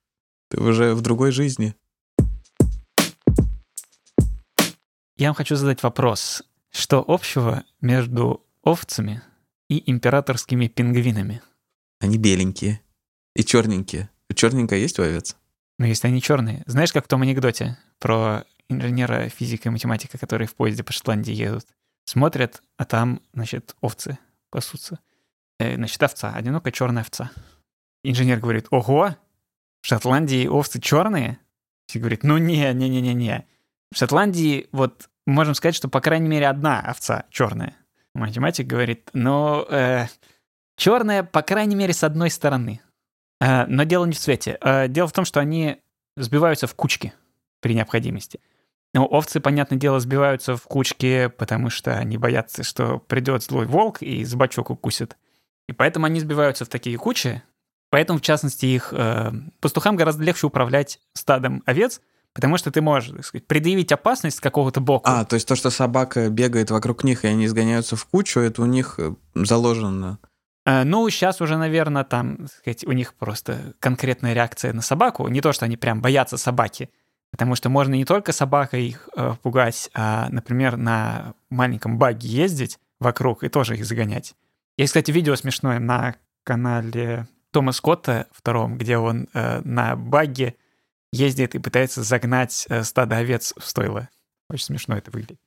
[0.49, 1.75] ты уже в другой жизни.
[5.17, 6.43] Я вам хочу задать вопрос.
[6.71, 9.21] Что общего между овцами
[9.71, 11.41] и императорскими пингвинами?
[12.01, 12.81] Они беленькие
[13.37, 14.09] и черненькие.
[14.35, 15.37] Черненькая есть у овец?
[15.79, 16.63] Ну, если они черные.
[16.65, 21.33] Знаешь, как в том анекдоте про инженера физика и математика, которые в поезде по Шотландии
[21.33, 21.67] едут?
[22.03, 24.17] Смотрят, а там, значит, овцы
[24.49, 24.99] пасутся.
[25.57, 27.31] Э, значит, овца, одинокая черная овца.
[28.03, 29.15] Инженер говорит, ого,
[29.81, 31.39] в Шотландии овцы черные?
[31.87, 33.47] Все говорит, ну не, не, не, не, не.
[33.93, 37.77] В Шотландии вот можем сказать, что, по крайней мере, одна овца черная.
[38.13, 40.07] Математик говорит, но э,
[40.75, 42.81] черная, по крайней мере, с одной стороны.
[43.39, 44.57] Э, но дело не в цвете.
[44.61, 45.77] Э, дело в том, что они
[46.17, 47.13] сбиваются в кучки
[47.61, 48.39] при необходимости.
[48.93, 54.01] Ну, овцы, понятное дело, сбиваются в кучки, потому что они боятся, что придет злой волк
[54.01, 55.17] и с бачок укусит.
[55.69, 57.41] И поэтому они сбиваются в такие кучи.
[57.89, 62.01] Поэтому, в частности, их э, пастухам гораздо легче управлять стадом овец,
[62.33, 65.03] Потому что ты можешь, так сказать, предъявить опасность какого-то боку.
[65.09, 68.61] А, то есть то, что собака бегает вокруг них, и они сгоняются в кучу, это
[68.61, 70.19] у них э, заложено.
[70.65, 75.27] А, ну, сейчас уже, наверное, там, сказать, у них просто конкретная реакция на собаку.
[75.27, 76.89] Не то, что они прям боятся собаки,
[77.31, 82.79] потому что можно не только собакой их э, пугать, а, например, на маленьком баге ездить
[82.99, 84.35] вокруг и тоже их загонять.
[84.77, 90.55] Есть, кстати, видео смешное на канале Тома Скотта втором, где он э, на баге
[91.11, 94.09] ездит и пытается загнать э, стадо овец в стойло.
[94.49, 95.39] Очень смешно это выглядит.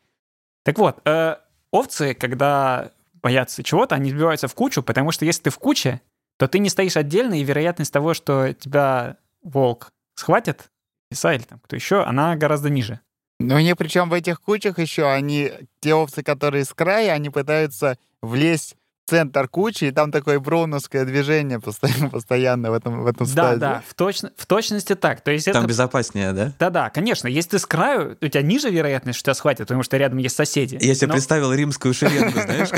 [0.62, 1.37] Так вот, э,
[1.70, 6.00] овцы, когда боятся чего-то, они сбиваются в кучу, потому что если ты в куче,
[6.37, 10.70] то ты не стоишь отдельно, и вероятность того, что тебя волк схватит,
[11.11, 13.00] лиса или там кто еще, она гораздо ниже.
[13.40, 17.98] Ну, не причем в этих кучах еще они, те овцы, которые с края, они пытаются
[18.22, 23.60] влезть центр кучи, и там такое броуновское движение постоянно, постоянно в этом, в этом стадии.
[23.60, 25.20] Да, да, в, точ, в точности так.
[25.20, 25.66] То есть там это...
[25.66, 26.52] безопаснее, да?
[26.58, 27.28] Да-да, конечно.
[27.28, 30.36] Если ты с краю, у тебя ниже вероятность, что тебя схватят, потому что рядом есть
[30.36, 30.78] соседи.
[30.80, 31.14] Я себе Но...
[31.14, 32.68] представил римскую шеренгу, знаешь,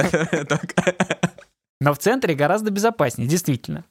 [1.80, 3.84] Но в центре гораздо безопаснее, действительно.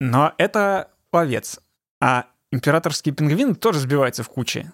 [0.00, 1.60] Но это овец.
[2.00, 4.70] А императорские пингвины тоже сбиваются в кучи.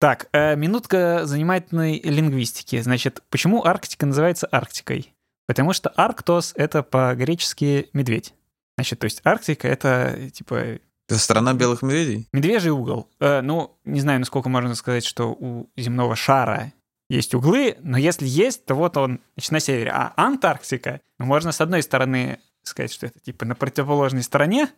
[0.00, 2.80] Так, э, минутка занимательной лингвистики.
[2.80, 5.12] Значит, почему Арктика называется Арктикой?
[5.48, 8.34] Потому что Арктос— это по-гречески медведь.
[8.76, 10.78] Значит, то есть Арктика— это типа...
[11.08, 12.28] Это страна белых медведей?
[12.32, 13.08] Медвежий угол.
[13.18, 16.74] Э, ну, не знаю, насколько можно сказать, что у земного шара
[17.08, 19.90] есть углы, но если есть, то вот он значит, на севере.
[19.90, 24.68] А Антарктика, ну, можно с одной стороны сказать, что это типа на противоположной стороне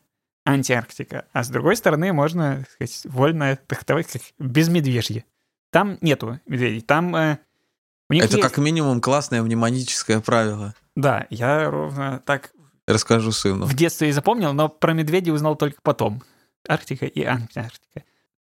[0.45, 5.25] Антиарктика, а с другой стороны можно сказать, вольно трактовать как безмедвежье.
[5.73, 7.39] Там нету медведей, там э,
[8.19, 8.49] это есть...
[8.49, 10.75] как минимум классное мнемоническое правило.
[10.97, 12.53] Да, я ровно так...
[12.87, 13.67] Расскажу сыну.
[13.67, 16.23] В детстве и запомнил, но про медведей узнал только потом.
[16.69, 18.03] Арктика и Антарктика.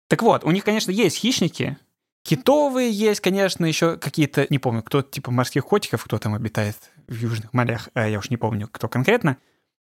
[0.08, 1.78] Так вот, у них, конечно, есть хищники.
[2.24, 6.76] Китовые есть, конечно, еще какие-то, не помню, кто типа морских котиков, кто там обитает
[7.08, 9.38] в южных морях, а я уж не помню, кто конкретно.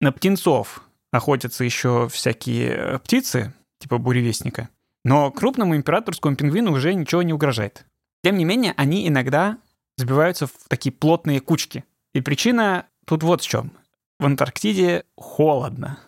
[0.00, 4.68] На птенцов охотятся еще всякие э, птицы, типа буревестника.
[5.04, 7.86] Но крупному императорскому пингвину уже ничего не угрожает.
[8.22, 9.58] Тем не менее, они иногда
[9.98, 11.84] забиваются в такие плотные кучки.
[12.14, 13.72] И причина тут вот в чем.
[14.18, 15.98] В Антарктиде холодно.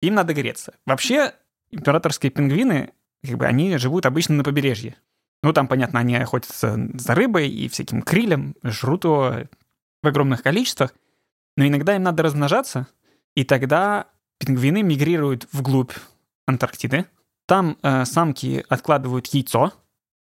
[0.00, 0.74] им надо греться.
[0.86, 1.34] Вообще,
[1.70, 4.96] императорские пингвины, как бы, они живут обычно на побережье.
[5.42, 9.34] Ну, там, понятно, они охотятся за рыбой и всяким крилем, жрут его
[10.02, 10.94] в огромных количествах.
[11.56, 12.86] Но иногда им надо размножаться,
[13.34, 14.06] и тогда
[14.38, 15.92] пингвины мигрируют вглубь
[16.46, 17.06] Антарктиды.
[17.46, 19.72] Там э, самки откладывают яйцо,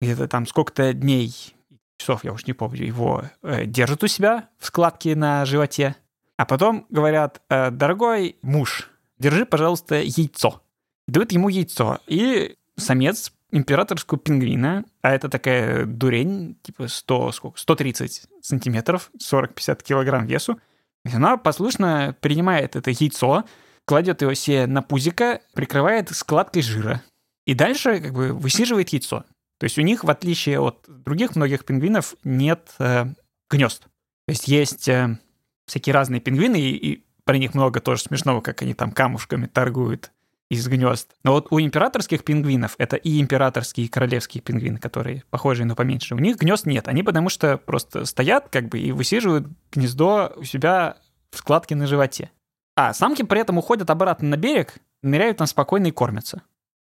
[0.01, 1.54] где-то там сколько-то дней,
[1.97, 5.95] часов, я уж не помню, его э, держат у себя в складке на животе.
[6.37, 10.61] А потом говорят, э, дорогой муж, держи, пожалуйста, яйцо.
[11.07, 11.99] Дают ему яйцо.
[12.07, 20.25] И самец императорского пингвина, а это такая дурень, типа 100, сколько, 130 сантиметров, 40-50 килограмм
[20.25, 20.59] весу,
[21.05, 23.45] она послушно принимает это яйцо,
[23.85, 27.01] кладет его себе на пузико, прикрывает складкой жира.
[27.45, 29.23] И дальше как бы высиживает яйцо.
[29.57, 33.05] То есть у них, в отличие от других многих пингвинов, нет э,
[33.49, 33.83] гнезд.
[33.83, 35.17] То есть есть э,
[35.65, 40.11] всякие разные пингвины, и, и про них много тоже смешного, как они там камушками торгуют
[40.49, 41.15] из гнезд.
[41.23, 46.15] Но вот у императорских пингвинов, это и императорские, и королевские пингвины, которые похожие, но поменьше,
[46.15, 46.87] у них гнезд нет.
[46.87, 50.97] Они потому что просто стоят как бы и высиживают гнездо у себя
[51.31, 52.31] в складке на животе.
[52.75, 56.43] А самки при этом уходят обратно на берег, ныряют там спокойно и кормятся.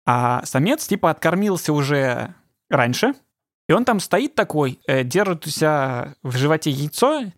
[0.07, 2.35] А самец типа откормился уже
[2.68, 3.14] раньше,
[3.68, 7.33] и он там стоит такой, э, держит у себя в животе яйцо,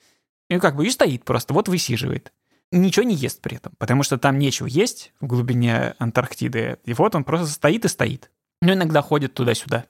[0.49, 2.33] и как бы и стоит просто, вот высиживает
[2.71, 6.79] ничего не ест при этом, потому что там нечего есть в глубине Антарктиды.
[6.85, 8.31] И вот он просто стоит и стоит.
[8.63, 9.87] Но иногда ходит туда-сюда.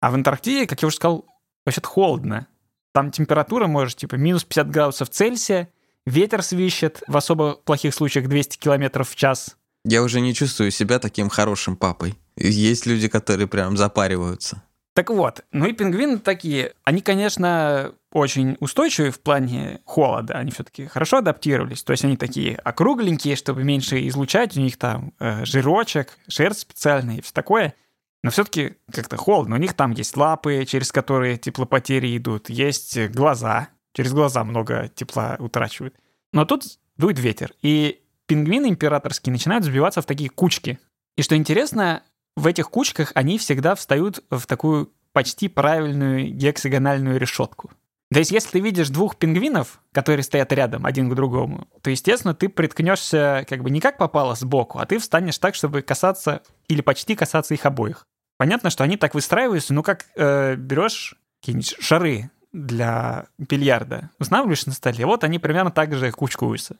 [0.00, 1.26] А в Антарктиде, как я уже сказал,
[1.64, 2.46] вообще-то холодно.
[2.92, 5.68] Там температура может типа минус 50 градусов Цельсия,
[6.06, 9.56] ветер свищет, в особо плохих случаях 200 километров в час.
[9.84, 12.16] Я уже не чувствую себя таким хорошим папой.
[12.36, 14.62] Есть люди, которые прям запариваются.
[14.94, 20.86] Так вот, ну и пингвины такие, они, конечно, очень устойчивые в плане холода, они все-таки
[20.86, 26.18] хорошо адаптировались, то есть они такие округленькие, чтобы меньше излучать, у них там э, жирочек,
[26.28, 27.74] шерсть специальная и все такое,
[28.22, 33.68] но все-таки как-то холодно, у них там есть лапы, через которые теплопотери идут, есть глаза,
[33.92, 35.94] через глаза много тепла утрачивают.
[36.32, 36.64] Но тут
[36.96, 40.78] дует ветер, и пингвины императорские начинают сбиваться в такие кучки.
[41.16, 42.02] И что интересно,
[42.38, 47.70] в этих кучках они всегда встают в такую почти правильную гексагональную решетку.
[48.10, 52.34] То есть, если ты видишь двух пингвинов, которые стоят рядом один к другому, то, естественно,
[52.34, 56.80] ты приткнешься как бы не как попало сбоку, а ты встанешь так, чтобы касаться или
[56.80, 58.06] почти касаться их обоих.
[58.38, 64.72] Понятно, что они так выстраиваются, ну как э, берешь какие-нибудь шары для бильярда, устанавливаешь на
[64.72, 66.76] столе, вот они примерно так же кучкуются.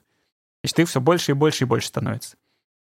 [0.75, 2.37] То их все больше и больше и больше становится.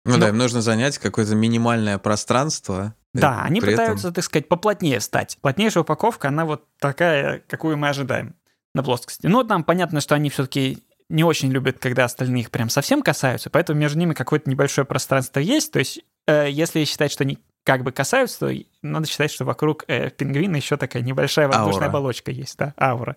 [0.06, 0.18] Ну Но...
[0.18, 2.94] да, им нужно занять какое-то минимальное пространство.
[3.12, 4.14] Да, они пытаются, этом...
[4.14, 5.36] так сказать, поплотнее стать.
[5.40, 8.34] Плотнейшая упаковка, она вот такая, какую мы ожидаем
[8.74, 9.26] на плоскости.
[9.26, 13.50] Ну, там понятно, что они все-таки не очень любят, когда остальные их прям совсем касаются,
[13.50, 15.72] поэтому между ними какое-то небольшое пространство есть.
[15.72, 19.84] То есть, э, если считать, что они как бы касаются, то надо считать, что вокруг
[19.88, 21.88] э, пингвина еще такая небольшая воздушная аура.
[21.88, 23.16] оболочка есть, да, аура.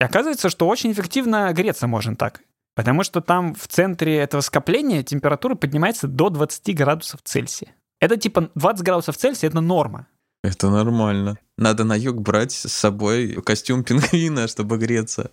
[0.00, 2.40] И оказывается, что очень эффективно греться можно так.
[2.76, 7.74] Потому что там в центре этого скопления температура поднимается до 20 градусов Цельсия.
[8.00, 10.06] Это типа 20 градусов Цельсия— это норма.
[10.44, 11.38] Это нормально.
[11.56, 15.30] Надо на юг брать с собой костюм пингвина, чтобы греться.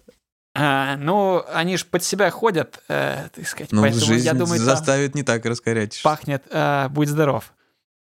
[0.56, 3.72] А, ну, они же под себя ходят, э, так сказать.
[3.74, 6.00] Ну, Поэтому, жизнь я думаю, заставит не так раскорять.
[6.02, 7.54] Пахнет, э, будь здоров.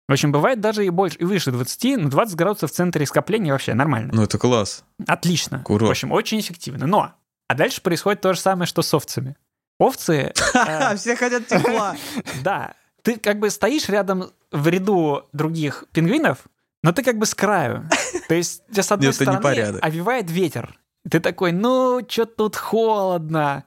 [0.07, 3.53] В общем, бывает даже и больше, и выше 20, но 20 градусов в центре скопления
[3.53, 4.11] вообще нормально.
[4.13, 4.83] Ну, это класс.
[5.07, 5.61] Отлично.
[5.63, 5.87] Курорт.
[5.87, 6.85] В общем, очень эффективно.
[6.85, 7.13] Но
[7.51, 9.35] а дальше происходит то же самое, что с овцами.
[9.77, 10.31] Овцы...
[10.53, 11.97] Э, Все хотят тепла.
[12.43, 12.75] Да.
[13.01, 16.45] Ты как бы стоишь рядом в ряду других пингвинов,
[16.81, 17.89] но ты как бы с краю.
[18.29, 20.79] То есть тебя с одной стороны овивает ветер.
[21.09, 23.65] Ты такой, ну, что тут холодно.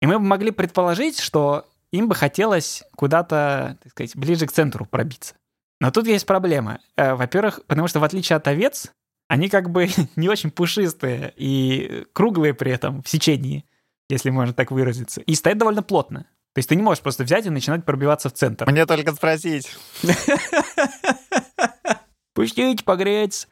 [0.00, 4.86] И мы бы могли предположить, что им бы хотелось куда-то, так сказать, ближе к центру
[4.86, 5.34] пробиться.
[5.78, 6.80] Но тут есть проблема.
[6.96, 8.92] Э, во-первых, потому что в отличие от овец,
[9.28, 13.64] они как бы не очень пушистые и круглые при этом в сечении,
[14.08, 16.26] если можно так выразиться, и стоят довольно плотно.
[16.54, 18.70] То есть ты не можешь просто взять и начинать пробиваться в центр.
[18.70, 19.76] Мне только спросить.
[22.34, 23.46] Пустите погреться.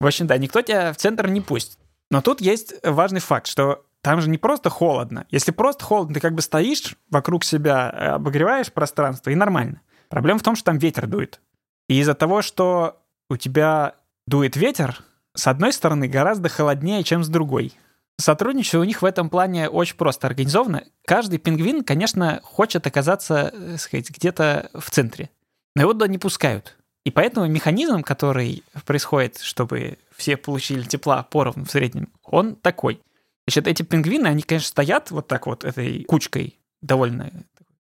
[0.00, 1.78] В общем, да, никто тебя в центр не пустит.
[2.10, 5.26] Но тут есть важный факт, что там же не просто холодно.
[5.30, 9.82] Если просто холодно, ты как бы стоишь вокруг себя, э, обогреваешь пространство, и нормально.
[10.08, 11.40] Проблема в том, что там ветер дует.
[11.88, 13.94] И из-за того, что у тебя
[14.26, 15.02] дует ветер,
[15.38, 17.72] с одной стороны, гораздо холоднее, чем с другой.
[18.20, 20.82] Сотрудничество у них в этом плане очень просто организовано.
[21.06, 25.30] Каждый пингвин, конечно, хочет оказаться, так э, сказать, где-то в центре.
[25.76, 26.76] Но его туда не пускают.
[27.04, 33.00] И поэтому механизм, который происходит, чтобы все получили тепла поровну в среднем, он такой.
[33.46, 37.30] Значит, эти пингвины, они, конечно, стоят вот так вот этой кучкой довольно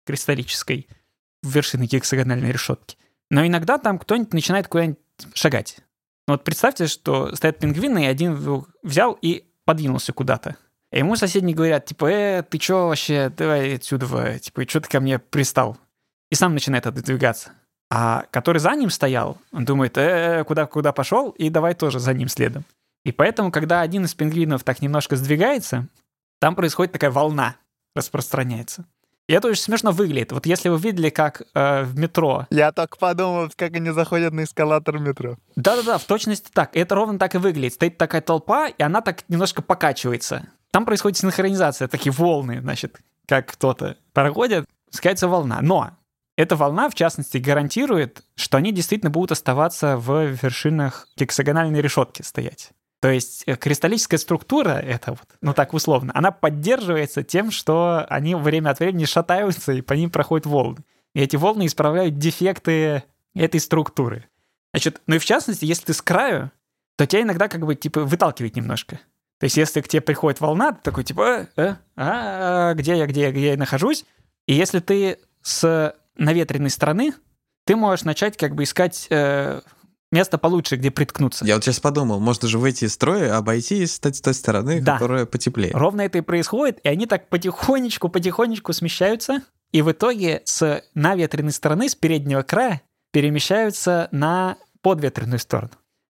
[0.05, 0.89] кристаллической
[1.43, 2.99] вершины гексагональной решетки.
[3.31, 4.99] Но иногда там кто-нибудь начинает куда-нибудь
[5.33, 5.79] шагать.
[6.27, 10.57] Ну вот представьте, что стоят пингвины, и один взял и подвинулся куда-то.
[10.93, 15.01] И ему соседние говорят, типа, э, ты чё вообще, давай отсюда, типа, что ты ко
[15.01, 15.77] мне пристал?
[16.31, 17.53] И сам начинает отодвигаться.
[17.91, 22.12] А который за ним стоял, он думает, э, куда, куда пошел, и давай тоже за
[22.14, 22.64] ним следом.
[23.05, 25.87] И поэтому, когда один из пингвинов так немножко сдвигается,
[26.41, 27.57] там происходит такая волна,
[27.95, 28.85] распространяется.
[29.29, 30.31] И это очень смешно выглядит.
[30.33, 32.47] Вот если вы видели, как э, в метро...
[32.51, 35.37] Я так подумал, как они заходят на эскалатор метро.
[35.57, 36.77] Да-да-да, в точности так.
[36.77, 37.74] Это ровно так и выглядит.
[37.74, 40.49] Стоит такая толпа, и она так немножко покачивается.
[40.70, 45.59] Там происходит синхронизация, такие волны, значит, как кто-то проходит, скается волна.
[45.61, 45.91] Но
[46.37, 52.70] эта волна, в частности, гарантирует, что они действительно будут оставаться в вершинах гексагональной решетки стоять.
[53.01, 58.34] То есть э, кристаллическая структура, это вот, ну так условно, она поддерживается тем, что они
[58.34, 60.78] время от времени шатаются, и по ним проходят волны.
[61.14, 64.24] И эти волны исправляют дефекты этой структуры.
[64.72, 66.51] Значит, ну и в частности, если ты с краю,
[66.97, 69.01] то тебя иногда как бы типа выталкивает немножко.
[69.38, 73.07] То есть если к тебе приходит волна, ты такой типа, э, э, а, где я,
[73.07, 74.05] где я, где я нахожусь?
[74.47, 77.12] И если ты с наветренной стороны,
[77.64, 79.61] ты можешь начать как бы искать э,
[80.13, 81.45] место получше, где приткнуться.
[81.45, 84.81] Я вот сейчас подумал, можно же выйти из строя, обойти с той, с той стороны,
[84.81, 84.95] Да.
[84.95, 85.73] которая потеплее.
[85.75, 89.43] Ровно это и происходит, и они так потихонечку, потихонечку смещаются,
[89.73, 92.83] и в итоге с наветренной стороны, с переднего края,
[93.13, 95.73] перемещаются на подветренную сторону.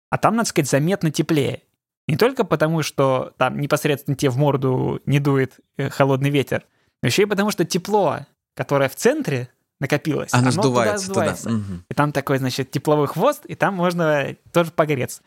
[0.09, 1.61] А там, надо сказать, заметно теплее.
[2.07, 6.65] Не только потому, что там непосредственно тебе в морду не дует э, холодный ветер,
[7.01, 8.19] но еще и потому, что тепло,
[8.55, 9.49] которое в центре
[9.83, 11.13] накопилось, Оно туда сдувается туда.
[11.35, 11.49] сдувается.
[11.49, 11.85] Мгм.
[11.89, 15.21] И там такой, значит, тепловой хвост, и там можно тоже погреться.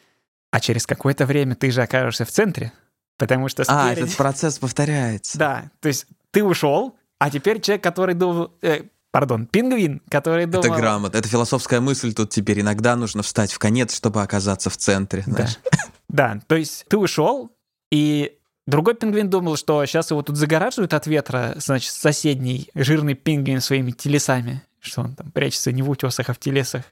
[0.50, 2.72] А через какое-то время ты же окажешься в центре,
[3.18, 4.06] потому что А, спереди...
[4.06, 5.38] этот процесс повторяется.
[5.38, 8.54] Да, то есть ты ушел, а теперь человек, который думал...
[8.62, 10.64] э, пардон, пингвин, который думал...
[10.64, 11.16] Это грамотно.
[11.18, 12.60] Это философская мысль тут теперь.
[12.60, 15.22] Иногда нужно встать в конец, чтобы оказаться в центре.
[15.26, 15.32] Да.
[15.32, 15.58] знаешь.
[16.08, 17.50] Да, то есть ты ушел,
[17.90, 23.60] и другой пингвин думал, что сейчас его тут загораживают от ветра, значит, соседний жирный пингвин
[23.60, 26.84] своими телесами, что он там прячется не в утесах, а в телесах.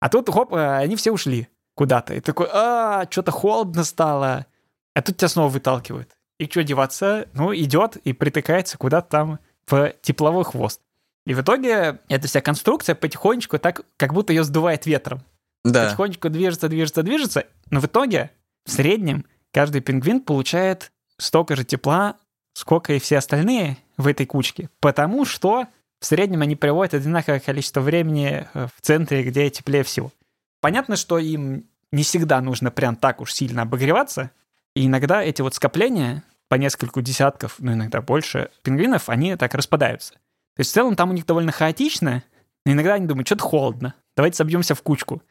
[0.00, 2.14] А тут, хоп, э, они все ушли куда-то.
[2.14, 4.46] И такой, а, что-то холодно стало.
[4.94, 6.10] А тут тебя снова выталкивают.
[6.38, 7.28] И что деваться?
[7.32, 10.80] Ну, идет и притыкается куда-то там в тепловой хвост.
[11.26, 15.22] И в итоге эта вся конструкция потихонечку так, как будто ее сдувает ветром
[15.64, 15.86] Да.
[15.86, 18.30] потихонечку движется, движется, движется, но в итоге
[18.66, 22.16] в среднем каждый пингвин получает столько же тепла,
[22.54, 25.66] сколько и все остальные в этой кучке, потому что
[26.00, 30.12] в среднем они проводят одинаковое количество времени э, в центре, где теплее всего.
[30.60, 34.30] Понятно, что им не всегда нужно прям так уж сильно обогреваться,
[34.74, 40.14] и иногда эти вот скопления по нескольку десятков, ну иногда больше пингвинов, они так распадаются.
[40.14, 42.22] То есть в целом там у них довольно хаотично,
[42.64, 45.22] но иногда они думают, что-то холодно, давайте собьемся в кучку.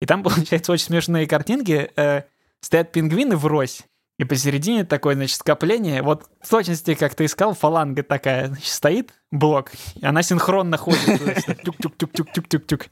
[0.00, 1.90] И там, получается, очень смешные картинки.
[1.96, 2.22] Э,
[2.60, 3.82] стоят пингвины врозь,
[4.18, 6.02] и посередине такое, значит, скопление.
[6.02, 11.20] Вот в точности, как ты искал, фаланга такая, значит, стоит, блок, и она синхронно ходит.
[11.22, 12.86] значит, Тюк-тюк-тюк-тюк-тюк-тюк.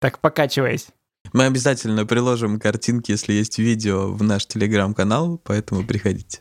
[0.00, 0.88] Так покачиваясь.
[1.32, 6.40] Мы обязательно приложим картинки, если есть видео, в наш телеграм-канал, поэтому приходите.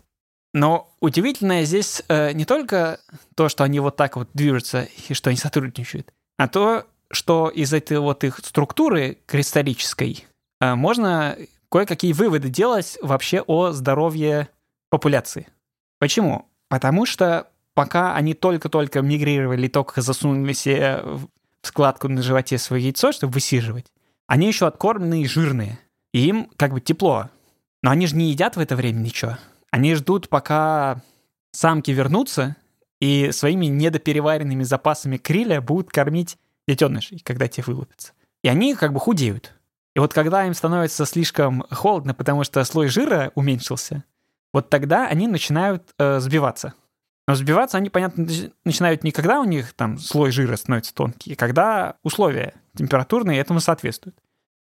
[0.54, 3.00] Но удивительное здесь э, не только
[3.36, 7.74] то, что они вот так вот движутся и что они сотрудничают, а то, что из
[7.74, 10.26] этой вот их структуры кристаллической
[10.60, 11.38] э, можно
[11.70, 14.50] кое-какие выводы делать вообще о здоровье
[14.90, 15.48] популяции.
[16.00, 16.50] Почему?
[16.68, 21.30] Потому что пока они только-только мигрировали, только засунули себе в
[21.62, 23.92] складку на животе свое яйцо, чтобы высиживать,
[24.28, 25.80] они еще откормленные и жирные.
[26.14, 27.30] И им как бы тепло.
[27.82, 29.38] Но они же не едят в это время ничего.
[29.72, 31.02] Они ждут, пока
[31.52, 32.56] самки вернутся
[33.00, 38.14] и своими недопереваренными запасами криля будут кормить детенышей, когда те вылупятся.
[38.44, 39.54] И они как бы худеют.
[39.96, 44.04] И вот когда им становится слишком холодно, потому что слой жира уменьшился,
[44.54, 46.74] вот тогда они начинают э, сбиваться.
[47.28, 51.34] Но сбиваться они, понятно, нач- начинают не когда у них там слой жира становится тонкий,
[51.34, 54.16] а когда условия температурные этому соответствуют.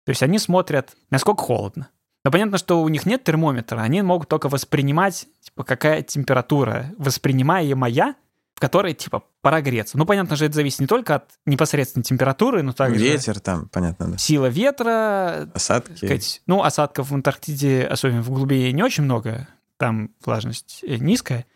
[0.04, 1.88] То есть они смотрят, насколько холодно.
[2.24, 8.14] Но понятно, что у них нет термометра, они могут только воспринимать, типа, какая температура воспринимаемая,
[8.60, 9.96] в которой, типа, пора греться.
[9.96, 14.10] Ну, понятно же, это зависит не только от непосредственной температуры, но также Ветер там, понятно,
[14.10, 14.18] да.
[14.18, 15.96] сила ветра, Осадки.
[15.96, 19.48] сказать, ну, осадков в Антарктиде, особенно в глубине, не очень много,
[19.78, 21.46] там влажность э, низкая,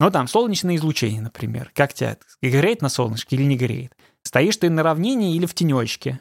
[0.00, 1.70] но там солнечное излучение, например.
[1.76, 3.94] Как тебя, греет на солнышке или не греет?
[4.24, 6.18] Стоишь ты на равнине или в тенечке?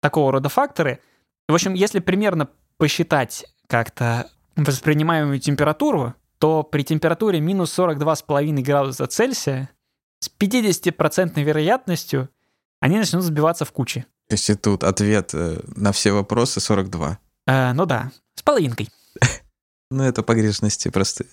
[0.00, 1.00] Такого рода факторы.
[1.48, 9.70] В общем, если примерно посчитать как-то воспринимаемую температуру, то при температуре минус 42,5 градуса Цельсия
[10.18, 12.30] с 50% вероятностью
[12.80, 14.06] они начнут сбиваться в кучи.
[14.26, 17.20] То есть и тут ответ э, на все вопросы 42.
[17.46, 18.88] Э, ну да, с половинкой.
[19.92, 21.26] Ну, это погрешности просто.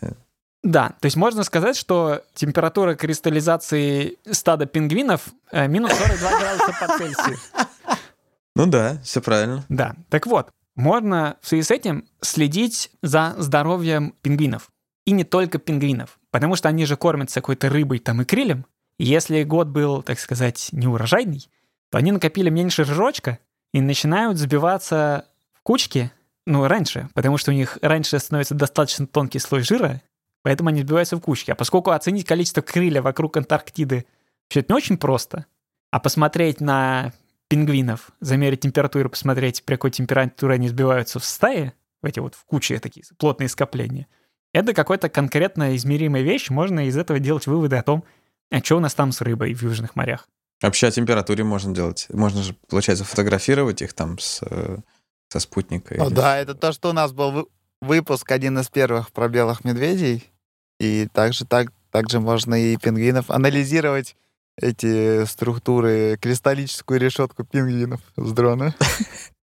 [0.61, 6.97] Да, то есть можно сказать, что температура кристаллизации стада пингвинов э, минус 42 градуса по
[6.99, 7.37] Цельсию.
[8.55, 9.65] Ну да, все правильно.
[9.69, 14.69] Да, так вот, можно в связи с этим следить за здоровьем пингвинов.
[15.09, 18.67] И не только пингвинов, потому что они же кормятся какой-то рыбой там и крилем.
[18.99, 21.49] И если год был, так сказать, неурожайный,
[21.89, 23.39] то они накопили меньше жирочка
[23.73, 26.11] и начинают сбиваться в кучки,
[26.45, 30.03] ну, раньше, потому что у них раньше становится достаточно тонкий слой жира,
[30.43, 31.49] поэтому они сбиваются в кучки.
[31.49, 34.05] А поскольку оценить количество крылья вокруг Антарктиды
[34.43, 35.47] вообще не очень просто,
[35.89, 37.13] а посмотреть на
[37.47, 42.45] пингвинов, замерить температуру, посмотреть, при какой температуре они сбиваются в стае, в эти вот в
[42.45, 44.05] куче такие плотные скопления,
[44.53, 48.03] это какая-то конкретно измеримая вещь, можно из этого делать выводы о том,
[48.51, 50.27] а что у нас там с рыбой в южных морях.
[50.61, 52.07] Вообще о температуре можно делать.
[52.09, 54.77] Можно же, получается, фотографировать их там с, э,
[55.29, 55.95] со спутника.
[55.97, 57.49] Ну, да, это то, что у нас был
[57.81, 60.29] выпуск, один из первых про белых медведей.
[60.79, 64.15] И также, так, также можно и пингвинов анализировать
[64.57, 68.75] эти структуры, кристаллическую решетку пингвинов с дрона.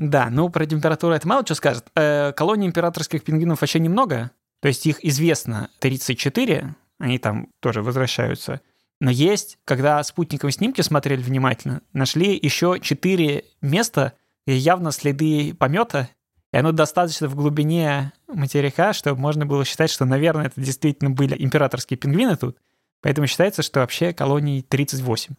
[0.00, 1.84] Да, ну про температуру это мало что скажет.
[1.94, 4.30] Э, колонии императорских пингвинов вообще немного.
[4.62, 8.62] То есть их известно 34, они там тоже возвращаются.
[8.98, 14.14] Но есть, когда спутниковые снимки смотрели внимательно, нашли еще 4 места,
[14.46, 16.08] где явно следы помета,
[16.50, 21.36] и оно достаточно в глубине материка, чтобы можно было считать, что, наверное, это действительно были
[21.38, 22.56] императорские пингвины тут.
[23.02, 25.34] Поэтому считается, что вообще колоний 38.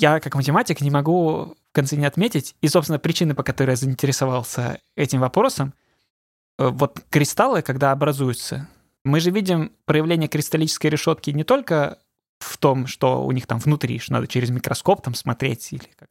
[0.00, 3.76] Я, как математик, не могу в конце не отметить, и, собственно, причины, по которой я
[3.76, 5.74] заинтересовался этим вопросом,
[6.56, 8.68] э, вот кристаллы, когда образуются,
[9.04, 11.98] мы же видим проявление кристаллической решетки не только
[12.38, 16.10] в том, что у них там внутри, что надо через микроскоп там смотреть или как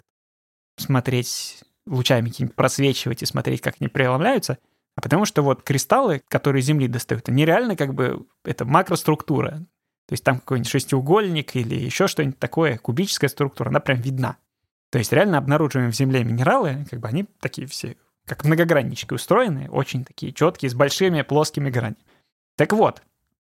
[0.75, 4.57] смотреть лучами просвечивать и смотреть, как они преломляются,
[4.97, 9.65] а потому что вот кристаллы, которые Земли достают, они реально как бы, это макроструктура.
[10.07, 14.37] То есть там какой-нибудь шестиугольник или еще что-нибудь такое, кубическая структура, она прям видна.
[14.89, 19.69] То есть реально обнаруживаем в Земле минералы, как бы они такие все, как многограннички устроены,
[19.69, 21.97] очень такие четкие, с большими плоскими гранями.
[22.55, 23.01] Так вот,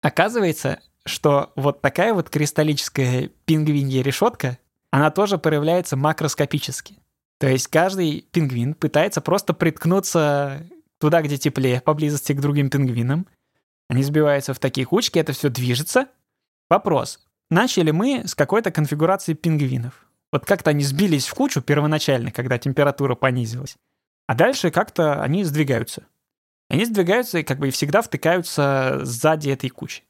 [0.03, 4.59] оказывается, что вот такая вот кристаллическая пингвинья решетка,
[4.91, 6.99] она тоже проявляется макроскопически.
[7.41, 10.67] То есть каждый пингвин пытается просто приткнуться
[11.01, 13.27] туда, где теплее, поблизости к другим пингвинам.
[13.89, 16.09] Они сбиваются в такие кучки, это все движется,
[16.73, 17.21] Вопрос.
[17.51, 20.07] Начали мы с какой-то конфигурации пингвинов.
[20.33, 23.77] Вот как-то они сбились в кучу первоначально, когда температура понизилась.
[24.27, 26.07] А дальше как-то они сдвигаются.
[26.71, 30.03] Они сдвигаются и как бы всегда втыкаются сзади этой кучи.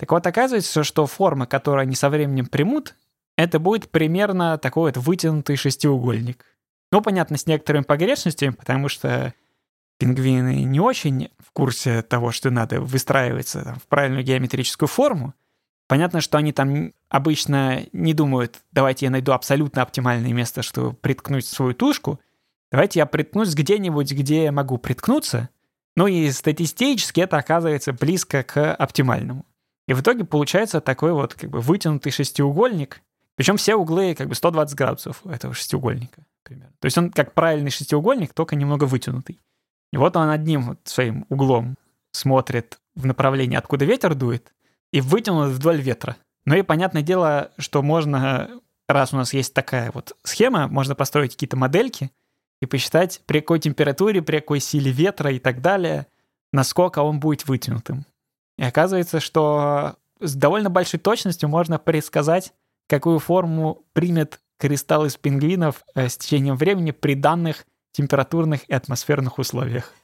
[0.00, 2.96] Так вот, оказывается, что форма, которую они со временем примут,
[3.36, 6.44] это будет примерно такой вот вытянутый шестиугольник.
[6.90, 9.32] Ну, понятно, с некоторыми погрешностями, потому что
[10.00, 15.34] пингвины не очень в курсе того, что надо выстраиваться там, в правильную геометрическую форму,
[15.90, 21.44] Понятно, что они там обычно не думают, давайте я найду абсолютно оптимальное место, чтобы приткнуть
[21.44, 22.20] свою тушку.
[22.70, 25.48] Давайте я приткнусь где-нибудь, где я могу приткнуться.
[25.96, 29.44] Ну и статистически это оказывается близко к оптимальному.
[29.88, 33.02] И в итоге получается такой вот как бы вытянутый шестиугольник.
[33.34, 36.24] Причем все углы как бы 120 градусов у этого шестиугольника.
[36.44, 36.72] Примерно.
[36.78, 39.40] То есть он как правильный шестиугольник, только немного вытянутый.
[39.92, 41.74] И вот он одним вот своим углом
[42.12, 44.52] смотрит в направлении, откуда ветер дует,
[44.92, 46.16] и вытянут вдоль ветра.
[46.44, 48.50] Ну и понятное дело, что можно,
[48.88, 52.10] раз у нас есть такая вот схема, можно построить какие-то модельки
[52.60, 56.06] и посчитать, при какой температуре, при какой силе ветра и так далее,
[56.52, 58.04] насколько он будет вытянутым.
[58.58, 62.52] И оказывается, что с довольно большой точностью можно предсказать,
[62.88, 69.38] какую форму примет кристалл из пингвинов э, с течением времени при данных температурных и атмосферных
[69.38, 69.94] условиях.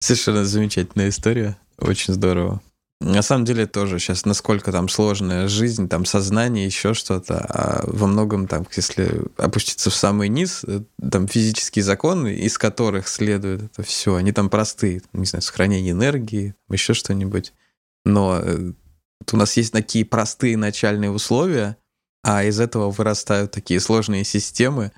[0.00, 1.56] Совершенно замечательная история.
[1.78, 2.62] Очень здорово.
[3.04, 8.06] На самом деле тоже сейчас насколько там сложная жизнь, там сознание, еще что-то, а во
[8.06, 10.80] многом там, если опуститься в самый низ, э,
[11.10, 16.54] там физические законы, из которых следует это все, они там простые, не знаю, сохранение энергии,
[16.70, 17.52] еще что-нибудь.
[18.06, 18.72] Но э,
[19.32, 21.76] у нас есть такие простые начальные условия,
[22.22, 24.92] а из этого вырастают такие сложные системы,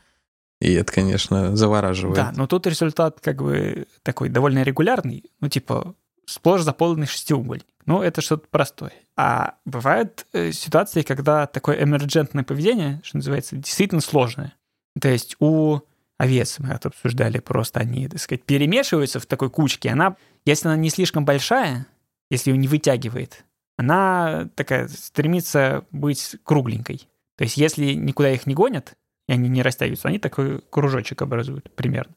[0.61, 2.15] и это, конечно, завораживает.
[2.15, 7.67] Да, но тут результат как бы такой довольно регулярный, ну типа сплошь заполненный шестиугольник.
[7.87, 8.93] Ну, это что-то простое.
[9.17, 14.55] А бывают э, ситуации, когда такое эмерджентное поведение, что называется, действительно сложное.
[15.01, 15.81] То есть у
[16.19, 19.91] овец, мы это обсуждали, просто они, так сказать, перемешиваются в такой кучке.
[19.91, 21.87] Она, если она не слишком большая,
[22.31, 23.45] если ее не вытягивает,
[23.77, 27.09] она такая стремится быть кругленькой.
[27.37, 28.95] То есть если никуда их не гонят,
[29.29, 32.15] и они не растягиваются, они такой кружочек образуют примерно.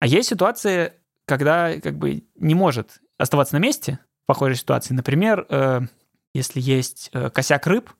[0.00, 0.92] А есть ситуации,
[1.24, 4.94] когда как бы не может оставаться на месте, похожей ситуации.
[4.94, 5.80] Например, э,
[6.34, 7.90] если есть э, косяк рыб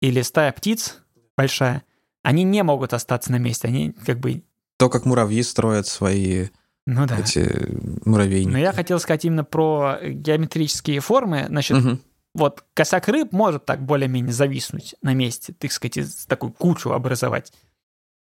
[0.00, 0.98] или стая птиц
[1.36, 1.82] большая,
[2.22, 4.42] они не могут остаться на месте, они как бы...
[4.78, 6.48] То, как муравьи строят свои
[6.86, 7.18] ну, да.
[7.18, 8.52] эти муравейники.
[8.52, 11.46] Но я хотел сказать именно про геометрические формы.
[11.48, 11.98] Значит, угу.
[12.34, 17.52] вот косяк рыб может так более-менее зависнуть на месте, так сказать, такую кучу образовать.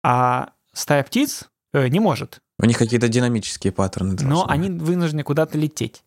[0.03, 2.39] А стая птиц э, не может.
[2.57, 4.15] У них какие-то динамические паттерны.
[4.21, 6.04] Но они вынуждены куда-то лететь.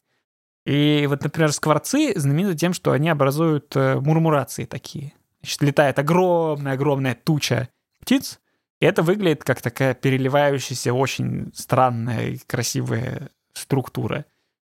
[0.68, 5.14] И вот, например, скворцы знамениты тем, что они образуют э, мурмурации такие.
[5.40, 8.38] Значит, летает огромная-огромная туча птиц,
[8.78, 14.26] и это выглядит как такая переливающаяся, очень странная и красивая структура.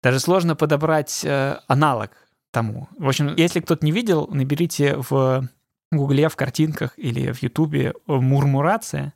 [0.03, 2.11] Даже сложно подобрать э, аналог
[2.51, 2.89] тому.
[2.99, 5.49] В общем, если кто-то не видел, наберите в
[5.93, 9.15] Гугле, в картинках или в Ютубе мурмурация,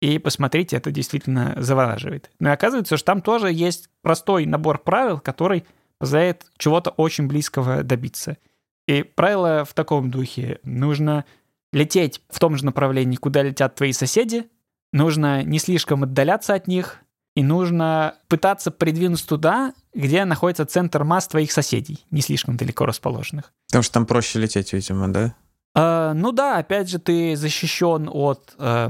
[0.00, 2.32] и посмотрите, это действительно завораживает.
[2.40, 5.64] Но и оказывается, что там тоже есть простой набор правил, который
[5.98, 8.38] позволяет чего-то очень близкого добиться.
[8.86, 10.60] И правило в таком духе.
[10.62, 11.24] Нужно
[11.72, 14.48] лететь в том же направлении, куда летят твои соседи,
[14.92, 16.98] нужно не слишком отдаляться от них,
[17.34, 23.52] и нужно пытаться придвинуться туда, где находится центр масс твоих соседей, не слишком далеко расположенных.
[23.68, 25.34] Потому что там проще лететь, видимо, да?
[25.74, 28.88] Э, ну да, опять же, ты защищен от э,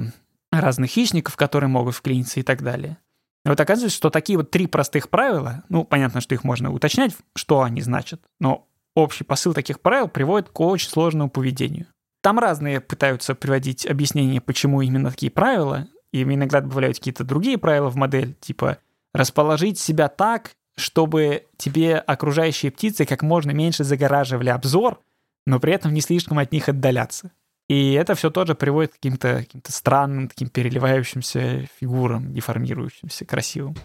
[0.53, 2.99] разных хищников, которые могут вклиниться и так далее.
[3.47, 7.17] И вот оказывается, что такие вот три простых правила, ну, понятно, что их можно уточнять,
[7.37, 8.67] что они значат, но
[8.97, 11.87] общий посыл таких правил приводит к очень сложному поведению.
[12.23, 17.89] Там разные пытаются приводить объяснения, почему именно такие правила, и иногда добавляют какие-то другие правила
[17.89, 18.79] в модель, типа
[19.15, 25.01] расположить себя так, чтобы тебе окружающие птицы как можно меньше загораживали обзор,
[25.47, 27.31] но при этом не слишком от них отдаляться.
[27.69, 33.77] И это все тоже приводит к каким-то каким странным, таким переливающимся фигурам, деформирующимся, красивым.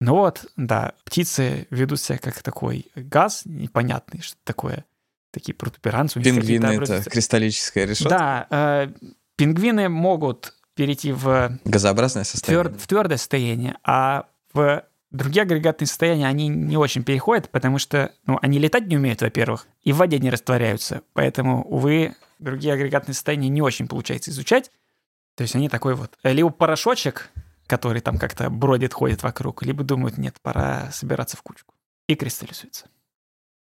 [0.00, 4.86] Ну вот, да, птицы ведут себя как такой газ непонятный, что такое
[5.30, 6.20] такие протуберанцы.
[6.20, 8.08] Пингвины— это кристаллическая решетка?
[8.08, 8.92] Да, э,
[9.36, 11.58] пингвины могут перейти в...
[11.64, 12.64] Газообразное состояние.
[12.64, 18.12] Твер, в твердое состояние, а в другие агрегатные состояния они не очень переходят, потому что
[18.26, 21.02] ну, они летать не умеют, во-первых, и в воде не растворяются.
[21.12, 24.70] Поэтому, увы, другие агрегатные состояния не очень получается изучать.
[25.36, 27.30] То есть они такой вот либо порошочек,
[27.66, 31.74] который там как-то бродит, ходит вокруг, либо думают, нет, пора собираться в кучку.
[32.08, 32.88] И кристаллизуется.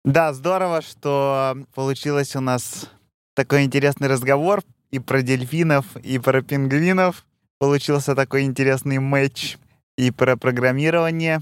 [0.05, 2.91] Да, здорово, что получилось у нас
[3.35, 7.25] такой интересный разговор и про дельфинов, и про пингвинов.
[7.59, 9.57] Получился такой интересный матч
[9.97, 11.41] и про программирование.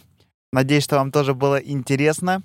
[0.52, 2.42] Надеюсь, что вам тоже было интересно.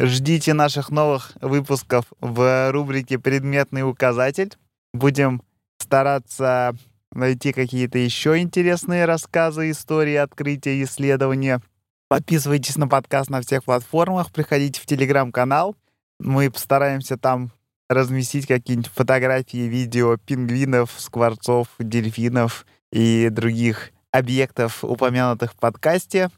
[0.00, 4.54] Ждите наших новых выпусков в рубрике «Предметный указатель».
[4.94, 5.42] Будем
[5.78, 6.74] стараться
[7.12, 11.60] найти какие-то еще интересные рассказы, истории, открытия, исследования—
[12.08, 15.76] Подписывайтесь на подкаст на всех платформах, приходите в телеграм-канал.
[16.18, 17.52] Мы постараемся там
[17.90, 26.30] разместить какие-нибудь фотографии, видео пингвинов, скворцов, дельфинов и других объектов, упомянутых в подкасте.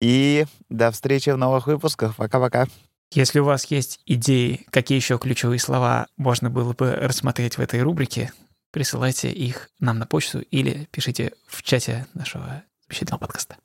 [0.00, 2.14] И до встречи в новых выпусках.
[2.14, 2.66] Пока-пока.
[3.12, 7.80] Если у вас есть идеи, какие еще ключевые слова можно было бы рассмотреть в этой
[7.82, 8.32] рубрике,
[8.72, 13.56] присылайте их нам на почту или пишите в чате нашего замечательного подкаста.